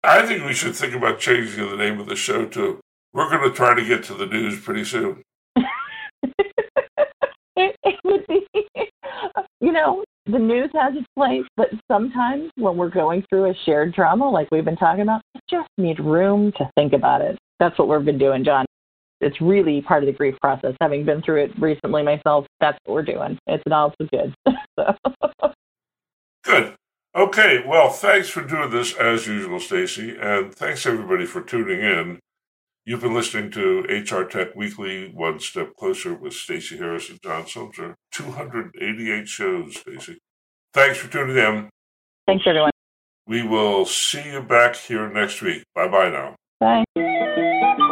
I 0.02 0.26
think 0.26 0.44
we 0.44 0.54
should 0.54 0.74
think 0.74 0.94
about 0.94 1.20
changing 1.20 1.68
the 1.68 1.76
name 1.76 2.00
of 2.00 2.06
the 2.06 2.16
show 2.16 2.46
too. 2.46 2.80
We're 3.12 3.30
going 3.30 3.48
to 3.48 3.56
try 3.56 3.74
to 3.74 3.84
get 3.84 4.04
to 4.04 4.14
the 4.14 4.26
news 4.26 4.60
pretty 4.60 4.84
soon. 4.84 5.22
you 9.60 9.72
know, 9.72 10.04
the 10.26 10.38
news 10.38 10.70
has 10.74 10.94
its 10.94 11.06
place, 11.16 11.44
but 11.56 11.68
sometimes 11.90 12.50
when 12.56 12.76
we're 12.76 12.90
going 12.90 13.24
through 13.28 13.50
a 13.50 13.54
shared 13.64 13.94
trauma, 13.94 14.28
like 14.28 14.48
we've 14.52 14.64
been 14.64 14.76
talking 14.76 15.02
about, 15.02 15.22
it 15.34 15.42
just 15.50 15.68
need 15.78 15.98
room 16.00 16.52
to 16.58 16.70
think 16.76 16.92
about 16.92 17.20
it. 17.20 17.38
That's 17.58 17.78
what 17.78 17.88
we've 17.88 18.04
been 18.04 18.18
doing, 18.18 18.44
John. 18.44 18.66
It's 19.20 19.40
really 19.40 19.82
part 19.82 20.04
of 20.04 20.06
the 20.06 20.12
grief 20.12 20.36
process. 20.40 20.76
Having 20.80 21.06
been 21.06 21.22
through 21.22 21.44
it 21.44 21.60
recently 21.60 22.02
myself, 22.02 22.46
that's 22.60 22.78
what 22.84 22.94
we're 22.94 23.02
doing. 23.02 23.38
It's 23.46 23.64
also 23.70 23.96
good. 24.12 24.34
Good. 26.44 26.76
Okay. 27.14 27.62
Well, 27.66 27.90
thanks 27.90 28.30
for 28.30 28.42
doing 28.42 28.70
this 28.70 28.94
as 28.94 29.26
usual, 29.26 29.60
Stacey, 29.60 30.16
and 30.18 30.54
thanks 30.54 30.86
everybody 30.86 31.26
for 31.26 31.42
tuning 31.42 31.80
in. 31.80 32.20
You've 32.88 33.02
been 33.02 33.12
listening 33.12 33.50
to 33.50 33.80
HR 33.80 34.24
Tech 34.24 34.56
Weekly, 34.56 35.10
One 35.12 35.40
Step 35.40 35.76
Closer 35.78 36.14
with 36.14 36.32
Stacey 36.32 36.78
Harris 36.78 37.10
and 37.10 37.20
John 37.22 37.42
Sumser. 37.42 37.92
288 38.12 39.28
shows, 39.28 39.76
Stacey. 39.76 40.16
Thanks 40.72 40.96
for 40.96 41.12
tuning 41.12 41.36
in. 41.36 41.68
Thanks, 42.26 42.44
everyone. 42.46 42.70
We 43.26 43.42
will 43.42 43.84
see 43.84 44.30
you 44.32 44.40
back 44.40 44.74
here 44.74 45.06
next 45.12 45.42
week. 45.42 45.64
Bye 45.74 45.88
bye 45.88 46.08
now. 46.08 46.34
Bye. 46.60 47.84